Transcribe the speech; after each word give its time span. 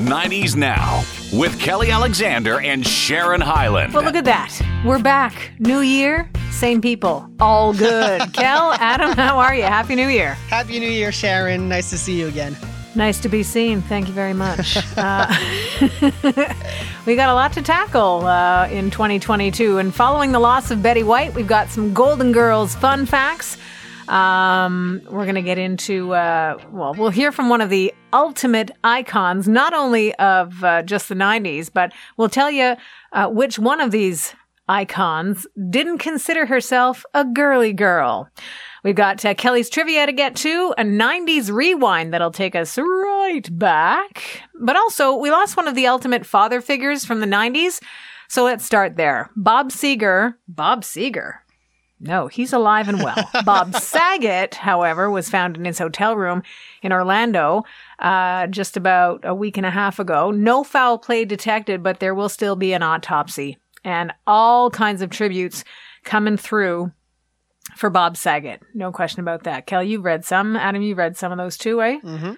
90s 0.00 0.56
Now 0.56 1.04
with 1.32 1.60
Kelly 1.60 1.90
Alexander 1.90 2.60
and 2.60 2.86
Sharon 2.86 3.40
Hyland. 3.40 3.92
Well, 3.92 4.02
look 4.02 4.14
at 4.14 4.24
that. 4.24 4.58
We're 4.84 4.98
back. 4.98 5.52
New 5.58 5.80
year, 5.80 6.30
same 6.50 6.80
people. 6.80 7.30
All 7.38 7.74
good. 7.74 8.20
Kel, 8.32 8.72
Adam, 8.72 9.12
how 9.12 9.38
are 9.38 9.54
you? 9.54 9.62
Happy 9.62 9.94
New 9.94 10.08
Year. 10.08 10.34
Happy 10.48 10.78
New 10.78 10.88
Year, 10.88 11.12
Sharon. 11.12 11.68
Nice 11.68 11.90
to 11.90 11.98
see 11.98 12.18
you 12.18 12.28
again. 12.28 12.56
Nice 12.94 13.20
to 13.20 13.28
be 13.28 13.42
seen. 13.42 13.82
Thank 13.82 14.08
you 14.08 14.14
very 14.14 14.34
much. 14.34 14.78
Uh, 14.96 15.26
we 17.06 17.16
got 17.16 17.30
a 17.30 17.34
lot 17.34 17.52
to 17.54 17.62
tackle 17.62 18.26
uh, 18.26 18.68
in 18.68 18.90
2022. 18.90 19.78
And 19.78 19.94
following 19.94 20.32
the 20.32 20.38
loss 20.38 20.70
of 20.70 20.82
Betty 20.82 21.02
White, 21.02 21.34
we've 21.34 21.46
got 21.46 21.70
some 21.70 21.94
Golden 21.94 22.32
Girls 22.32 22.74
fun 22.74 23.06
facts. 23.06 23.56
Um, 24.08 25.00
we're 25.08 25.24
going 25.24 25.36
to 25.36 25.42
get 25.42 25.56
into, 25.56 26.12
uh, 26.12 26.58
well, 26.70 26.94
we'll 26.94 27.10
hear 27.10 27.32
from 27.32 27.48
one 27.48 27.60
of 27.60 27.70
the 27.70 27.94
ultimate 28.12 28.70
icons, 28.84 29.48
not 29.48 29.72
only 29.72 30.14
of 30.16 30.62
uh, 30.64 30.82
just 30.82 31.08
the 31.08 31.14
90s, 31.14 31.70
but 31.72 31.92
we'll 32.16 32.28
tell 32.28 32.50
you 32.50 32.76
uh, 33.12 33.28
which 33.28 33.58
one 33.58 33.80
of 33.80 33.90
these 33.90 34.34
icons 34.68 35.46
didn't 35.68 35.98
consider 35.98 36.46
herself 36.46 37.04
a 37.12 37.24
girly 37.24 37.72
girl. 37.72 38.28
We've 38.84 38.94
got 38.94 39.24
uh, 39.24 39.34
Kelly's 39.34 39.68
trivia 39.68 40.06
to 40.06 40.12
get 40.12 40.36
to, 40.36 40.74
a 40.78 40.82
90s 40.82 41.50
rewind 41.50 42.14
that'll 42.14 42.30
take 42.30 42.54
us 42.54 42.78
right 42.78 43.46
back. 43.58 44.42
But 44.60 44.76
also, 44.76 45.16
we 45.16 45.30
lost 45.30 45.56
one 45.56 45.68
of 45.68 45.74
the 45.74 45.86
ultimate 45.86 46.24
father 46.24 46.60
figures 46.60 47.04
from 47.04 47.20
the 47.20 47.26
90s. 47.26 47.82
So 48.28 48.44
let's 48.44 48.64
start 48.64 48.96
there. 48.96 49.28
Bob 49.36 49.70
Seger. 49.70 50.34
Bob 50.46 50.82
Seger. 50.82 51.40
No, 52.00 52.28
he's 52.28 52.52
alive 52.52 52.88
and 52.88 53.02
well. 53.02 53.30
Bob 53.44 53.74
Saget, 53.74 54.54
however, 54.54 55.10
was 55.10 55.28
found 55.28 55.56
in 55.56 55.66
his 55.66 55.78
hotel 55.78 56.16
room 56.16 56.42
in 56.82 56.92
Orlando 56.92 57.64
uh, 57.98 58.46
just 58.46 58.76
about 58.76 59.20
a 59.24 59.34
week 59.34 59.58
and 59.58 59.66
a 59.66 59.70
half 59.70 59.98
ago. 59.98 60.30
No 60.30 60.64
foul 60.64 60.96
play 60.98 61.26
detected, 61.26 61.82
but 61.82 62.00
there 62.00 62.14
will 62.14 62.30
still 62.30 62.56
be 62.56 62.72
an 62.72 62.82
autopsy 62.82 63.58
and 63.84 64.12
all 64.26 64.70
kinds 64.70 65.02
of 65.02 65.10
tributes 65.10 65.62
coming 66.04 66.38
through 66.38 66.90
for 67.76 67.90
Bob 67.90 68.16
Saget. 68.16 68.62
No 68.74 68.90
question 68.92 69.20
about 69.20 69.44
that. 69.44 69.66
Kel, 69.66 69.82
you've 69.82 70.04
read 70.04 70.24
some. 70.24 70.56
Adam, 70.56 70.82
you've 70.82 70.98
read 70.98 71.16
some 71.16 71.32
of 71.32 71.38
those 71.38 71.58
too, 71.58 71.82
eh? 71.82 72.00
Mm-hmm. 72.02 72.32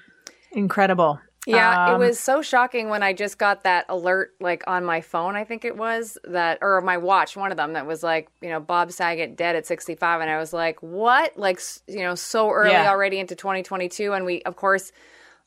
Incredible. 0.52 1.20
Yeah, 1.46 1.86
Um, 1.86 1.94
it 1.94 1.98
was 1.98 2.20
so 2.20 2.40
shocking 2.40 2.88
when 2.88 3.02
I 3.02 3.12
just 3.12 3.36
got 3.36 3.64
that 3.64 3.86
alert, 3.88 4.34
like 4.40 4.62
on 4.68 4.84
my 4.84 5.00
phone, 5.00 5.34
I 5.34 5.44
think 5.44 5.64
it 5.64 5.76
was 5.76 6.16
that, 6.24 6.58
or 6.62 6.80
my 6.80 6.98
watch, 6.98 7.36
one 7.36 7.50
of 7.50 7.56
them 7.56 7.72
that 7.72 7.86
was 7.86 8.02
like, 8.02 8.28
you 8.40 8.48
know, 8.48 8.60
Bob 8.60 8.92
Saget 8.92 9.36
dead 9.36 9.56
at 9.56 9.66
65. 9.66 10.20
And 10.20 10.30
I 10.30 10.38
was 10.38 10.52
like, 10.52 10.80
what? 10.82 11.36
Like, 11.36 11.60
you 11.88 12.00
know, 12.00 12.14
so 12.14 12.50
early 12.50 12.70
Yeah. 12.70 12.88
already 12.88 13.18
into 13.18 13.34
2022. 13.34 14.12
And 14.12 14.24
we, 14.24 14.42
of 14.42 14.54
course, 14.54 14.92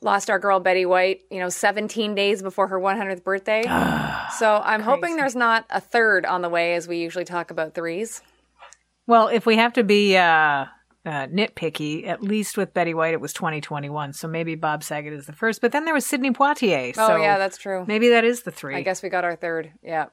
lost 0.02 0.30
our 0.30 0.38
girl 0.38 0.60
Betty 0.60 0.86
White, 0.86 1.22
you 1.32 1.40
know, 1.40 1.50
17 1.50 2.14
days 2.14 2.42
before 2.42 2.68
her 2.68 2.80
100th 2.80 3.24
birthday. 3.24 3.64
so 4.38 4.62
I'm 4.64 4.82
hoping 4.82 5.16
there's 5.16 5.36
not 5.36 5.66
a 5.70 5.80
third 5.80 6.26
on 6.26 6.42
the 6.42 6.50
way 6.50 6.76
as 6.76 6.90
we 6.90 6.98
usually 6.98 7.26
talk 7.26 7.52
about 7.52 7.74
threes. 7.74 8.22
Well, 9.08 9.28
if 9.30 9.46
we 9.46 9.56
have 9.56 9.74
to 9.74 9.84
be 9.84 10.18
uh, 10.18 10.66
uh, 11.06 11.28
nitpicky, 11.28 12.08
at 12.08 12.22
least 12.24 12.58
with 12.58 12.74
Betty 12.74 12.94
White, 12.94 13.14
it 13.14 13.22
was 13.22 13.32
2021. 13.34 14.14
So 14.14 14.28
maybe 14.28 14.56
Bob 14.56 14.84
Saget 14.84 15.14
is 15.14 15.26
the 15.28 15.34
first. 15.34 15.62
But 15.62 15.72
then 15.72 15.86
there 15.86 15.94
was 15.94 16.06
Sidney 16.06 16.32
Poitier. 16.32 16.94
Oh, 16.98 17.16
yeah, 17.18 17.38
that's 17.38 17.58
true. 17.58 17.86
maybe 17.88 18.10
that 18.10 18.24
is 18.24 18.42
the 18.44 18.52
three. 18.52 18.76
I 18.76 18.82
guess 18.82 19.04
we 19.04 19.10
got 19.10 19.24
our 19.24 19.36
third. 19.36 19.72
Yeah. 19.84 20.08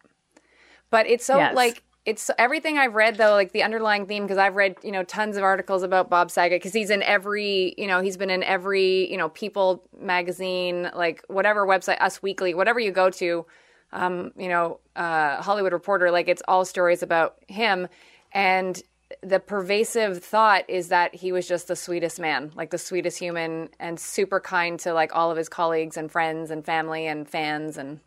But 0.91 1.07
it's 1.07 1.25
so 1.25 1.39
Yes. 1.39 1.55
like 1.55 1.83
it's 2.05 2.31
everything 2.37 2.79
I've 2.79 2.95
read 2.95 3.17
though, 3.17 3.31
like 3.33 3.53
the 3.53 3.63
underlying 3.63 4.07
theme, 4.07 4.25
because 4.25 4.37
I've 4.37 4.57
read, 4.57 4.75
you 4.83 4.91
know, 4.91 5.05
tons 5.05 5.37
of 5.37 5.45
articles 5.45 5.83
about 5.85 6.11
Bob 6.11 6.31
Saget 6.33 6.61
because 6.61 6.73
he's 6.73 6.91
in 6.91 7.03
every, 7.03 7.75
you 7.79 7.87
know, 7.87 8.01
he's 8.01 8.17
been 8.17 8.29
in 8.29 8.43
every, 8.43 9.11
you 9.11 9.17
know, 9.17 9.29
People 9.29 9.85
magazine, 9.99 10.91
like 10.95 11.25
whatever 11.29 11.65
website, 11.67 12.01
Us 12.01 12.21
Weekly, 12.23 12.55
whatever 12.55 12.81
you 12.81 12.91
go 12.91 13.09
to, 13.11 13.47
um, 13.93 14.33
you 14.37 14.49
know, 14.49 14.81
uh, 14.97 15.41
Hollywood 15.41 15.73
Reporter, 15.73 16.11
like 16.11 16.27
it's 16.29 16.43
all 16.49 16.65
stories 16.65 17.03
about 17.05 17.37
him. 17.47 17.87
And 18.33 18.83
the 19.23 19.41
pervasive 19.41 20.23
thought 20.23 20.65
is 20.69 20.89
that 20.89 21.15
he 21.15 21.33
was 21.33 21.47
just 21.47 21.69
the 21.69 21.77
sweetest 21.77 22.21
man, 22.21 22.53
like 22.55 22.71
the 22.71 22.79
sweetest 22.79 23.19
human 23.19 23.69
and 23.79 23.99
super 23.99 24.41
kind 24.41 24.79
to 24.81 24.93
like 24.93 25.15
all 25.15 25.31
of 25.31 25.37
his 25.37 25.49
colleagues 25.49 25.97
and 25.97 26.11
friends 26.11 26.51
and 26.51 26.65
family 26.65 27.07
and 27.07 27.29
fans 27.29 27.77
and 27.77 28.01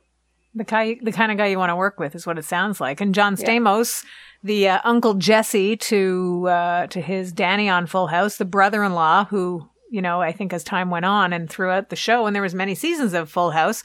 the 0.55 0.63
guy, 0.63 0.97
the 1.01 1.11
kind 1.11 1.31
of 1.31 1.37
guy 1.37 1.47
you 1.47 1.57
want 1.57 1.69
to 1.69 1.75
work 1.75 1.99
with, 1.99 2.15
is 2.15 2.25
what 2.25 2.37
it 2.37 2.45
sounds 2.45 2.79
like. 2.79 3.01
And 3.01 3.13
John 3.13 3.35
Stamos, 3.35 4.05
the 4.41 4.69
uh, 4.69 4.79
Uncle 4.85 5.15
Jesse 5.15 5.75
to 5.75 6.47
uh, 6.47 6.87
to 6.87 7.01
his 7.01 7.33
Danny 7.33 7.67
on 7.67 7.87
Full 7.87 8.07
House, 8.07 8.37
the 8.37 8.45
brother-in-law 8.45 9.25
who 9.25 9.67
you 9.91 10.01
know 10.01 10.21
I 10.21 10.31
think 10.31 10.53
as 10.53 10.63
time 10.63 10.89
went 10.89 11.05
on 11.05 11.33
and 11.33 11.49
throughout 11.49 11.89
the 11.89 11.97
show, 11.97 12.25
and 12.25 12.33
there 12.33 12.41
was 12.41 12.55
many 12.55 12.73
seasons 12.73 13.13
of 13.13 13.29
Full 13.29 13.51
House. 13.51 13.83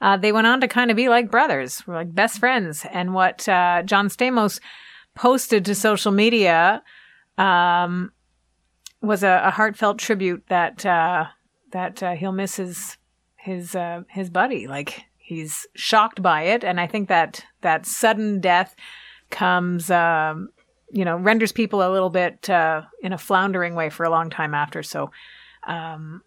Uh, 0.00 0.16
they 0.16 0.32
went 0.32 0.46
on 0.46 0.60
to 0.60 0.68
kind 0.68 0.90
of 0.90 0.96
be 0.96 1.08
like 1.08 1.30
brothers, 1.30 1.82
like 1.86 2.14
best 2.14 2.38
friends. 2.38 2.84
And 2.90 3.14
what 3.14 3.48
uh, 3.48 3.82
John 3.84 4.08
Stamos 4.08 4.60
posted 5.18 5.64
to 5.64 5.74
social 5.74 6.12
media 6.12 6.80
um, 7.36 8.12
was 9.02 9.24
a, 9.24 9.42
a 9.44 9.50
heartfelt 9.50 9.98
tribute 9.98 10.44
that 10.48 10.86
uh, 10.86 11.26
that 11.72 12.02
uh, 12.02 12.12
he'll 12.12 12.32
miss 12.32 12.56
his 12.56 12.96
his 13.36 13.74
uh, 13.74 14.02
his 14.08 14.30
buddy. 14.30 14.68
Like 14.68 15.04
he's 15.16 15.66
shocked 15.74 16.22
by 16.22 16.42
it, 16.42 16.62
and 16.62 16.80
I 16.80 16.86
think 16.86 17.08
that 17.08 17.44
that 17.62 17.84
sudden 17.84 18.40
death 18.40 18.76
comes, 19.30 19.90
um, 19.90 20.50
you 20.92 21.04
know, 21.04 21.16
renders 21.16 21.52
people 21.52 21.82
a 21.82 21.92
little 21.92 22.10
bit 22.10 22.48
uh, 22.48 22.82
in 23.02 23.12
a 23.12 23.18
floundering 23.18 23.74
way 23.74 23.90
for 23.90 24.04
a 24.04 24.10
long 24.10 24.30
time 24.30 24.54
after. 24.54 24.82
So. 24.82 25.10
Um, 25.66 26.22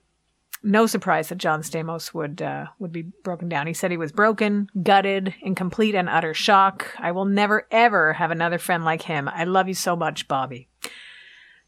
no 0.63 0.85
surprise 0.85 1.29
that 1.29 1.37
John 1.37 1.61
Stamos 1.61 2.13
would 2.13 2.41
uh, 2.41 2.67
would 2.79 2.91
be 2.91 3.03
broken 3.23 3.49
down. 3.49 3.67
He 3.67 3.73
said 3.73 3.91
he 3.91 3.97
was 3.97 4.11
broken, 4.11 4.67
gutted, 4.83 5.33
in 5.41 5.55
complete 5.55 5.95
and 5.95 6.07
utter 6.07 6.33
shock. 6.33 6.93
I 6.99 7.11
will 7.11 7.25
never 7.25 7.67
ever 7.71 8.13
have 8.13 8.31
another 8.31 8.57
friend 8.57 8.85
like 8.85 9.01
him. 9.01 9.27
I 9.27 9.45
love 9.45 9.67
you 9.67 9.73
so 9.73 9.95
much, 9.95 10.27
Bobby. 10.27 10.67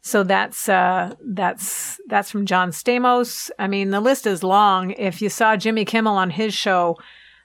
So 0.00 0.22
that's 0.22 0.68
uh, 0.68 1.14
that's 1.24 2.00
that's 2.08 2.30
from 2.30 2.46
John 2.46 2.70
Stamos. 2.70 3.50
I 3.58 3.66
mean, 3.66 3.90
the 3.90 4.00
list 4.00 4.26
is 4.26 4.42
long. 4.42 4.92
If 4.92 5.22
you 5.22 5.28
saw 5.28 5.56
Jimmy 5.56 5.84
Kimmel 5.84 6.16
on 6.16 6.30
his 6.30 6.54
show 6.54 6.98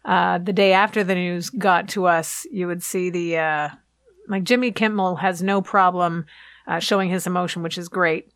uh, 0.05 0.37
the 0.37 0.53
day 0.53 0.73
after 0.73 1.03
the 1.03 1.15
news 1.15 1.49
got 1.49 1.87
to 1.89 2.05
us, 2.05 2.45
you 2.51 2.67
would 2.67 2.83
see 2.83 3.09
the 3.09 3.37
uh, 3.37 3.69
like 4.27 4.43
Jimmy 4.43 4.71
Kimmel 4.71 5.15
has 5.15 5.41
no 5.41 5.61
problem 5.61 6.25
uh, 6.67 6.79
showing 6.79 7.09
his 7.09 7.25
emotion, 7.25 7.63
which 7.63 7.77
is 7.77 7.89
great. 7.89 8.31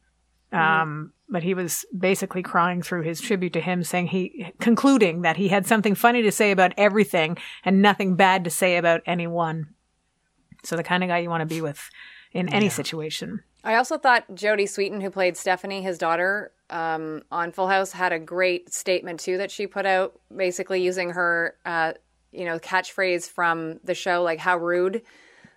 Um, 0.51 1.13
but 1.33 1.41
he 1.41 1.55
was 1.55 1.83
basically 1.97 2.43
crying 2.43 2.83
through 2.83 3.01
his 3.01 3.19
tribute 3.19 3.53
to 3.53 3.59
him, 3.59 3.83
saying 3.83 4.05
he 4.05 4.53
concluding 4.59 5.23
that 5.23 5.35
he 5.35 5.47
had 5.47 5.65
something 5.65 5.95
funny 5.95 6.21
to 6.21 6.31
say 6.31 6.51
about 6.51 6.73
everything 6.77 7.35
and 7.65 7.81
nothing 7.81 8.15
bad 8.15 8.43
to 8.43 8.51
say 8.51 8.77
about 8.77 9.01
anyone. 9.07 9.73
So 10.63 10.77
the 10.77 10.83
kind 10.83 11.03
of 11.03 11.09
guy 11.09 11.17
you 11.17 11.31
want 11.31 11.41
to 11.41 11.47
be 11.47 11.59
with 11.59 11.89
in 12.33 12.53
any 12.53 12.69
situation. 12.69 13.41
I 13.63 13.75
also 13.75 13.97
thought 13.97 14.29
Jodie 14.35 14.69
Sweetin, 14.69 15.01
who 15.01 15.09
played 15.09 15.35
Stephanie, 15.35 15.81
his 15.81 15.97
daughter, 15.97 16.51
um, 16.69 17.23
on 17.31 17.51
Full 17.51 17.67
House, 17.67 17.93
had 17.93 18.13
a 18.13 18.19
great 18.19 18.71
statement 18.71 19.19
too 19.19 19.37
that 19.37 19.49
she 19.49 19.65
put 19.65 19.87
out, 19.87 20.19
basically 20.35 20.83
using 20.83 21.09
her, 21.09 21.55
uh, 21.65 21.93
you 22.31 22.45
know, 22.45 22.59
catchphrase 22.59 23.27
from 23.27 23.79
the 23.83 23.95
show, 23.95 24.21
like 24.21 24.37
"How 24.37 24.57
rude 24.57 25.01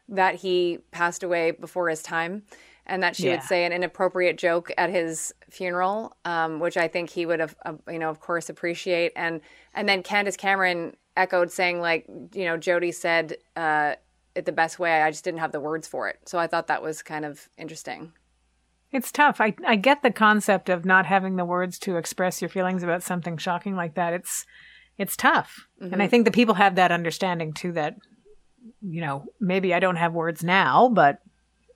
that 0.08 0.36
he 0.36 0.78
passed 0.90 1.22
away 1.22 1.50
before 1.50 1.90
his 1.90 2.02
time," 2.02 2.44
and 2.86 3.02
that 3.02 3.16
she 3.16 3.26
Yeah. 3.26 3.32
would 3.32 3.42
say 3.42 3.64
an 3.64 3.72
inappropriate 3.72 4.38
joke 4.38 4.70
at 4.78 4.90
his 4.90 5.34
funeral, 5.50 6.16
um, 6.24 6.60
which 6.60 6.76
I 6.76 6.88
think 6.88 7.10
he 7.10 7.26
would 7.26 7.40
have, 7.40 7.54
uh, 7.64 7.74
you 7.88 7.98
know, 7.98 8.10
of 8.10 8.20
course, 8.20 8.48
appreciate. 8.48 9.12
And 9.16 9.40
and 9.74 9.88
then 9.88 10.02
Candace 10.02 10.36
Cameron 10.36 10.96
echoed, 11.16 11.50
saying 11.50 11.80
like, 11.80 12.06
you 12.34 12.44
know, 12.44 12.56
Jodie 12.56 12.94
said. 12.94 13.36
Uh, 13.54 13.96
it 14.34 14.44
the 14.44 14.52
best 14.52 14.78
way. 14.78 15.00
I 15.00 15.10
just 15.10 15.24
didn't 15.24 15.40
have 15.40 15.52
the 15.52 15.60
words 15.60 15.88
for 15.88 16.08
it. 16.10 16.18
So 16.26 16.38
I 16.38 16.46
thought 16.46 16.66
that 16.66 16.82
was 16.82 17.02
kind 17.02 17.24
of 17.24 17.48
interesting. 17.56 18.12
It's 18.92 19.10
tough. 19.10 19.40
I, 19.40 19.56
I 19.66 19.76
get 19.76 20.02
the 20.02 20.10
concept 20.10 20.68
of 20.68 20.84
not 20.84 21.06
having 21.06 21.36
the 21.36 21.44
words 21.46 21.78
to 21.78 21.96
express 21.96 22.42
your 22.42 22.50
feelings 22.50 22.82
about 22.82 23.02
something 23.02 23.38
shocking 23.38 23.74
like 23.76 23.94
that. 23.94 24.12
It's 24.12 24.44
it's 24.98 25.16
tough. 25.16 25.66
And 25.80 26.02
I 26.02 26.06
think 26.06 26.26
the 26.26 26.30
people 26.30 26.54
have 26.56 26.74
that 26.74 26.92
understanding 26.92 27.54
too 27.54 27.72
that 27.72 27.96
you 28.82 29.00
know, 29.00 29.24
maybe 29.40 29.72
I 29.72 29.80
don't 29.80 29.96
have 29.96 30.12
words 30.12 30.44
now, 30.44 30.90
but 30.90 31.20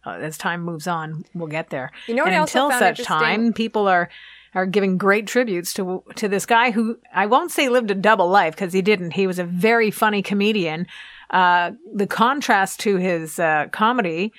uh, 0.05 0.11
as 0.11 0.39
time 0.39 0.63
moves 0.63 0.87
on, 0.87 1.25
we'll 1.35 1.49
get 1.49 1.71
there. 1.71 1.91
You 2.07 2.15
know 2.15 2.23
what 2.23 2.29
and 2.33 2.37
I 2.37 2.41
also 2.41 2.67
until 2.67 2.79
such 2.79 3.03
time, 3.03 3.53
people 3.53 3.89
are 3.89 4.09
are 4.55 4.67
giving 4.67 4.99
great 4.99 5.27
tributes 5.27 5.73
to 5.75 6.03
to 6.17 6.29
this 6.29 6.47
guy 6.47 6.71
who 6.71 6.99
I 7.15 7.27
won't 7.27 7.51
say 7.51 7.69
lived 7.69 7.91
a 7.91 7.95
double 7.95 8.29
life 8.29 8.55
because 8.55 8.73
he 8.73 8.83
didn't. 8.83 9.13
He 9.13 9.27
was 9.27 9.39
a 9.39 9.45
very 9.45 9.91
funny 9.91 10.23
comedian. 10.23 10.87
Uh, 11.31 11.73
the 11.95 12.07
contrast 12.07 12.81
to 12.81 12.97
his 12.97 13.39
uh, 13.39 13.69
comedy 13.71 14.33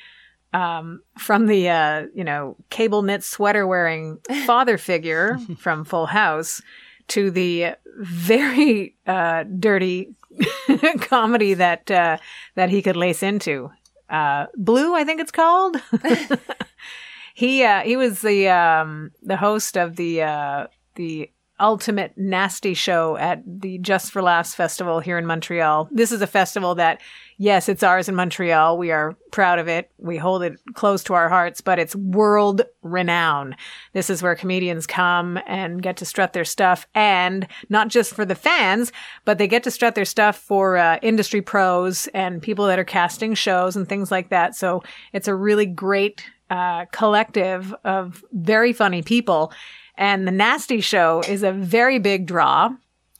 um, 0.53 1.01
from 1.17 1.47
the 1.47 1.69
uh, 1.69 2.05
you 2.13 2.23
know 2.23 2.57
cable 2.69 3.01
knit 3.01 3.23
sweater 3.23 3.65
wearing 3.65 4.19
father 4.45 4.77
figure 4.77 5.39
from 5.57 5.85
Full 5.85 6.07
House 6.07 6.61
to 7.09 7.31
the 7.31 7.75
very 7.97 8.95
uh, 9.07 9.43
dirty 9.43 10.15
comedy 11.01 11.53
that 11.53 11.89
uh, 11.89 12.17
that 12.55 12.69
he 12.69 12.81
could 12.81 12.95
lace 12.95 13.23
into. 13.23 13.71
Uh, 14.11 14.47
Blue, 14.55 14.93
I 14.93 15.05
think 15.05 15.21
it's 15.21 15.31
called. 15.31 15.77
he 17.33 17.63
uh, 17.63 17.81
he 17.81 17.95
was 17.95 18.21
the 18.21 18.49
um, 18.49 19.11
the 19.23 19.37
host 19.37 19.77
of 19.77 19.95
the 19.95 20.23
uh, 20.23 20.67
the 20.95 21.31
ultimate 21.61 22.13
nasty 22.17 22.73
show 22.73 23.15
at 23.17 23.43
the 23.45 23.77
Just 23.77 24.11
for 24.11 24.21
Laughs 24.21 24.55
festival 24.55 24.99
here 24.99 25.17
in 25.17 25.25
Montreal. 25.25 25.87
This 25.91 26.11
is 26.11 26.21
a 26.21 26.27
festival 26.27 26.75
that, 26.75 26.99
yes, 27.37 27.69
it's 27.69 27.83
ours 27.83 28.09
in 28.09 28.15
Montreal. 28.15 28.77
We 28.77 28.91
are 28.91 29.15
proud 29.31 29.59
of 29.59 29.67
it. 29.67 29.91
We 29.97 30.17
hold 30.17 30.43
it 30.43 30.59
close 30.73 31.03
to 31.05 31.13
our 31.13 31.29
hearts, 31.29 31.61
but 31.61 31.79
it's 31.79 31.95
world 31.95 32.63
renowned. 32.81 33.55
This 33.93 34.09
is 34.09 34.23
where 34.23 34.35
comedians 34.35 34.87
come 34.87 35.39
and 35.45 35.81
get 35.81 35.97
to 35.97 36.05
strut 36.05 36.33
their 36.33 36.45
stuff, 36.45 36.87
and 36.95 37.47
not 37.69 37.87
just 37.89 38.13
for 38.15 38.25
the 38.25 38.35
fans, 38.35 38.91
but 39.23 39.37
they 39.37 39.47
get 39.47 39.63
to 39.63 39.71
strut 39.71 39.95
their 39.95 40.03
stuff 40.03 40.37
for 40.37 40.77
uh, 40.77 40.97
industry 41.01 41.41
pros 41.41 42.07
and 42.07 42.41
people 42.41 42.65
that 42.67 42.79
are 42.79 42.83
casting 42.83 43.35
shows 43.35 43.75
and 43.75 43.87
things 43.87 44.11
like 44.11 44.29
that. 44.29 44.55
So 44.55 44.83
it's 45.13 45.27
a 45.27 45.35
really 45.35 45.67
great 45.67 46.25
uh, 46.49 46.85
collective 46.91 47.73
of 47.85 48.25
very 48.33 48.73
funny 48.73 49.01
people. 49.01 49.53
And 49.97 50.27
the 50.27 50.31
Nasty 50.31 50.81
Show 50.81 51.21
is 51.27 51.43
a 51.43 51.51
very 51.51 51.99
big 51.99 52.25
draw 52.25 52.69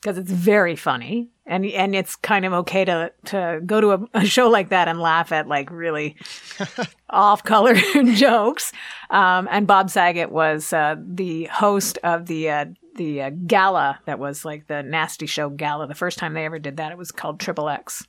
because 0.02 0.18
it's 0.18 0.32
very 0.32 0.76
funny. 0.76 1.30
And, 1.46 1.66
and 1.66 1.96
it's 1.96 2.16
kind 2.16 2.46
of 2.46 2.54
okay 2.54 2.86
to, 2.86 3.12
to 3.26 3.62
go 3.66 3.82
to 3.82 3.92
a, 3.92 4.08
a 4.14 4.26
show 4.26 4.50
like 4.50 4.70
that 4.70 4.88
and 4.88 5.00
laugh 5.00 5.32
at 5.32 5.48
like 5.48 5.70
really 5.70 6.16
off 7.10 7.44
color 7.44 7.76
jokes. 8.14 8.72
Um, 9.10 9.48
and 9.52 9.68
Bob 9.68 9.90
Saget 9.90 10.32
was 10.32 10.72
uh, 10.72 10.96
the 10.98 11.46
host 11.46 11.98
of 12.04 12.28
the 12.28 12.50
uh, 12.50 12.66
the 12.96 13.22
uh, 13.22 13.30
gala 13.48 14.00
that 14.06 14.20
was 14.20 14.44
like 14.44 14.68
the 14.68 14.84
Nasty 14.84 15.26
Show 15.26 15.50
gala. 15.50 15.88
The 15.88 15.96
first 15.96 16.18
time 16.18 16.34
they 16.34 16.46
ever 16.46 16.60
did 16.60 16.78
that, 16.78 16.92
it 16.92 16.98
was 16.98 17.12
called 17.12 17.40
Triple 17.40 17.70
X. 17.70 18.06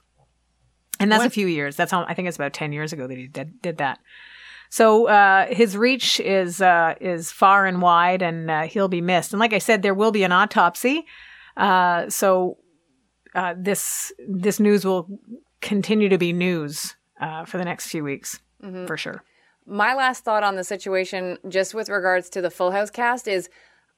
And 1.00 1.10
that's 1.10 1.24
a 1.24 1.30
few 1.30 1.46
years. 1.46 1.74
That's 1.74 1.90
how 1.90 2.04
I 2.04 2.14
think 2.14 2.28
it's 2.28 2.36
about 2.36 2.52
ten 2.52 2.72
years 2.72 2.92
ago 2.92 3.06
that 3.06 3.16
he 3.16 3.26
did, 3.26 3.60
did 3.60 3.78
that. 3.78 3.98
So 4.72 5.06
uh, 5.06 5.48
his 5.54 5.76
reach 5.76 6.18
is 6.18 6.62
uh, 6.62 6.94
is 6.98 7.30
far 7.30 7.66
and 7.66 7.82
wide, 7.82 8.22
and 8.22 8.50
uh, 8.50 8.62
he'll 8.62 8.88
be 8.88 9.02
missed. 9.02 9.34
And 9.34 9.38
like 9.38 9.52
I 9.52 9.58
said, 9.58 9.82
there 9.82 9.92
will 9.92 10.12
be 10.12 10.24
an 10.24 10.32
autopsy. 10.32 11.04
Uh, 11.58 12.08
so 12.08 12.56
uh, 13.34 13.52
this 13.54 14.14
this 14.26 14.58
news 14.58 14.86
will 14.86 15.20
continue 15.60 16.08
to 16.08 16.16
be 16.16 16.32
news 16.32 16.96
uh, 17.20 17.44
for 17.44 17.58
the 17.58 17.66
next 17.66 17.88
few 17.88 18.02
weeks, 18.02 18.40
for 18.86 18.96
sure. 18.96 19.22
My 19.66 19.92
last 19.92 20.24
thought 20.24 20.42
on 20.42 20.56
the 20.56 20.64
situation, 20.64 21.36
just 21.50 21.74
with 21.74 21.90
regards 21.90 22.30
to 22.30 22.40
the 22.40 22.50
Full 22.50 22.70
House 22.70 22.88
cast, 22.88 23.28
is 23.28 23.50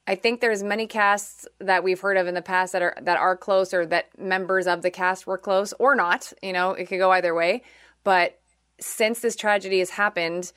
I 0.07 0.15
think 0.15 0.41
there's 0.41 0.61
many 0.61 0.87
casts 0.87 1.47
that 1.61 1.85
we've 1.85 2.01
heard 2.01 2.17
of 2.17 2.27
in 2.27 2.33
the 2.33 2.41
past 2.41 2.73
that 2.73 2.81
are 2.81 2.97
that 3.01 3.17
are 3.17 3.37
close 3.37 3.73
or 3.73 3.85
that 3.85 4.19
members 4.19 4.67
of 4.67 4.81
the 4.81 4.91
cast 4.91 5.25
were 5.25 5.37
close 5.37 5.71
or 5.79 5.95
not. 5.95 6.33
You 6.43 6.51
know, 6.51 6.71
it 6.71 6.89
could 6.89 6.99
go 6.99 7.11
either 7.11 7.33
way. 7.33 7.63
But 8.03 8.41
since 8.77 9.21
this 9.21 9.37
tragedy 9.37 9.79
has 9.79 9.91
happened, 9.91 10.51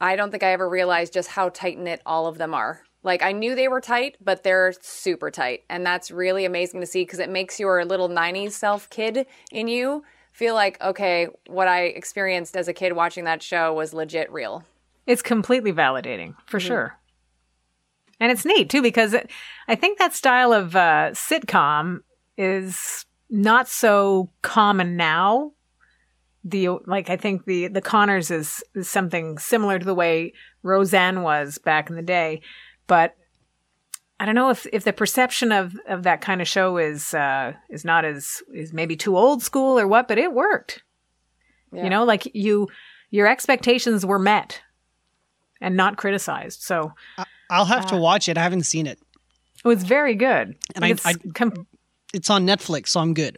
I 0.00 0.16
don't 0.16 0.30
think 0.30 0.42
I 0.42 0.52
ever 0.52 0.68
realized 0.68 1.12
just 1.12 1.28
how 1.28 1.50
tight 1.50 1.78
knit 1.78 2.00
all 2.06 2.26
of 2.26 2.38
them 2.38 2.54
are. 2.54 2.82
Like 3.02 3.22
I 3.22 3.32
knew 3.32 3.54
they 3.54 3.68
were 3.68 3.80
tight, 3.80 4.16
but 4.20 4.42
they're 4.42 4.74
super 4.80 5.30
tight, 5.30 5.64
and 5.70 5.84
that's 5.84 6.10
really 6.10 6.44
amazing 6.44 6.80
to 6.80 6.86
see 6.86 7.02
because 7.02 7.18
it 7.18 7.30
makes 7.30 7.58
your 7.58 7.84
little 7.84 8.08
'90s 8.08 8.52
self 8.52 8.90
kid 8.90 9.26
in 9.50 9.68
you 9.68 10.04
feel 10.32 10.54
like 10.54 10.80
okay, 10.82 11.28
what 11.46 11.68
I 11.68 11.84
experienced 11.84 12.56
as 12.56 12.68
a 12.68 12.72
kid 12.72 12.92
watching 12.92 13.24
that 13.24 13.42
show 13.42 13.72
was 13.72 13.94
legit 13.94 14.30
real. 14.30 14.64
It's 15.06 15.22
completely 15.22 15.72
validating 15.72 16.34
for 16.46 16.60
sure. 16.60 16.98
And 18.20 18.30
it's 18.30 18.44
neat 18.44 18.68
too 18.68 18.82
because 18.82 19.14
it, 19.14 19.30
I 19.66 19.74
think 19.74 19.98
that 19.98 20.14
style 20.14 20.52
of 20.52 20.76
uh, 20.76 21.10
sitcom 21.12 22.00
is 22.36 23.06
not 23.30 23.66
so 23.66 24.28
common 24.42 24.96
now. 24.96 25.52
The 26.44 26.68
like 26.86 27.10
I 27.10 27.16
think 27.16 27.44
the 27.44 27.68
the 27.68 27.82
Connors 27.82 28.30
is, 28.30 28.64
is 28.74 28.88
something 28.88 29.36
similar 29.38 29.78
to 29.78 29.84
the 29.84 29.94
way 29.94 30.32
Roseanne 30.62 31.22
was 31.22 31.58
back 31.58 31.90
in 31.90 31.96
the 31.96 32.02
day, 32.02 32.40
but 32.86 33.14
I 34.18 34.24
don't 34.26 34.34
know 34.34 34.48
if 34.50 34.66
if 34.72 34.84
the 34.84 34.92
perception 34.92 35.52
of 35.52 35.74
of 35.86 36.02
that 36.04 36.22
kind 36.22 36.40
of 36.40 36.48
show 36.48 36.78
is 36.78 37.12
uh, 37.12 37.52
is 37.68 37.84
not 37.84 38.04
as 38.06 38.42
is 38.54 38.72
maybe 38.72 38.96
too 38.96 39.16
old 39.18 39.42
school 39.42 39.78
or 39.78 39.86
what, 39.86 40.08
but 40.08 40.16
it 40.18 40.32
worked. 40.32 40.82
Yeah. 41.72 41.84
You 41.84 41.90
know, 41.90 42.04
like 42.04 42.30
you 42.34 42.68
your 43.10 43.26
expectations 43.26 44.06
were 44.06 44.18
met 44.18 44.62
and 45.60 45.76
not 45.76 45.96
criticized. 45.98 46.62
So 46.62 46.92
I'll 47.50 47.66
have 47.66 47.84
to 47.86 47.96
watch 47.98 48.28
it. 48.30 48.38
I 48.38 48.42
haven't 48.42 48.64
seen 48.64 48.86
it. 48.86 48.98
it 49.62 49.68
was 49.68 49.82
very 49.84 50.14
good. 50.14 50.56
And 50.74 50.84
I- 50.84 50.88
it's 50.88 51.04
I- 51.06 51.14
com- 51.34 51.66
It's 52.14 52.30
on 52.30 52.46
Netflix, 52.46 52.88
so 52.88 53.00
I'm 53.00 53.12
good. 53.14 53.36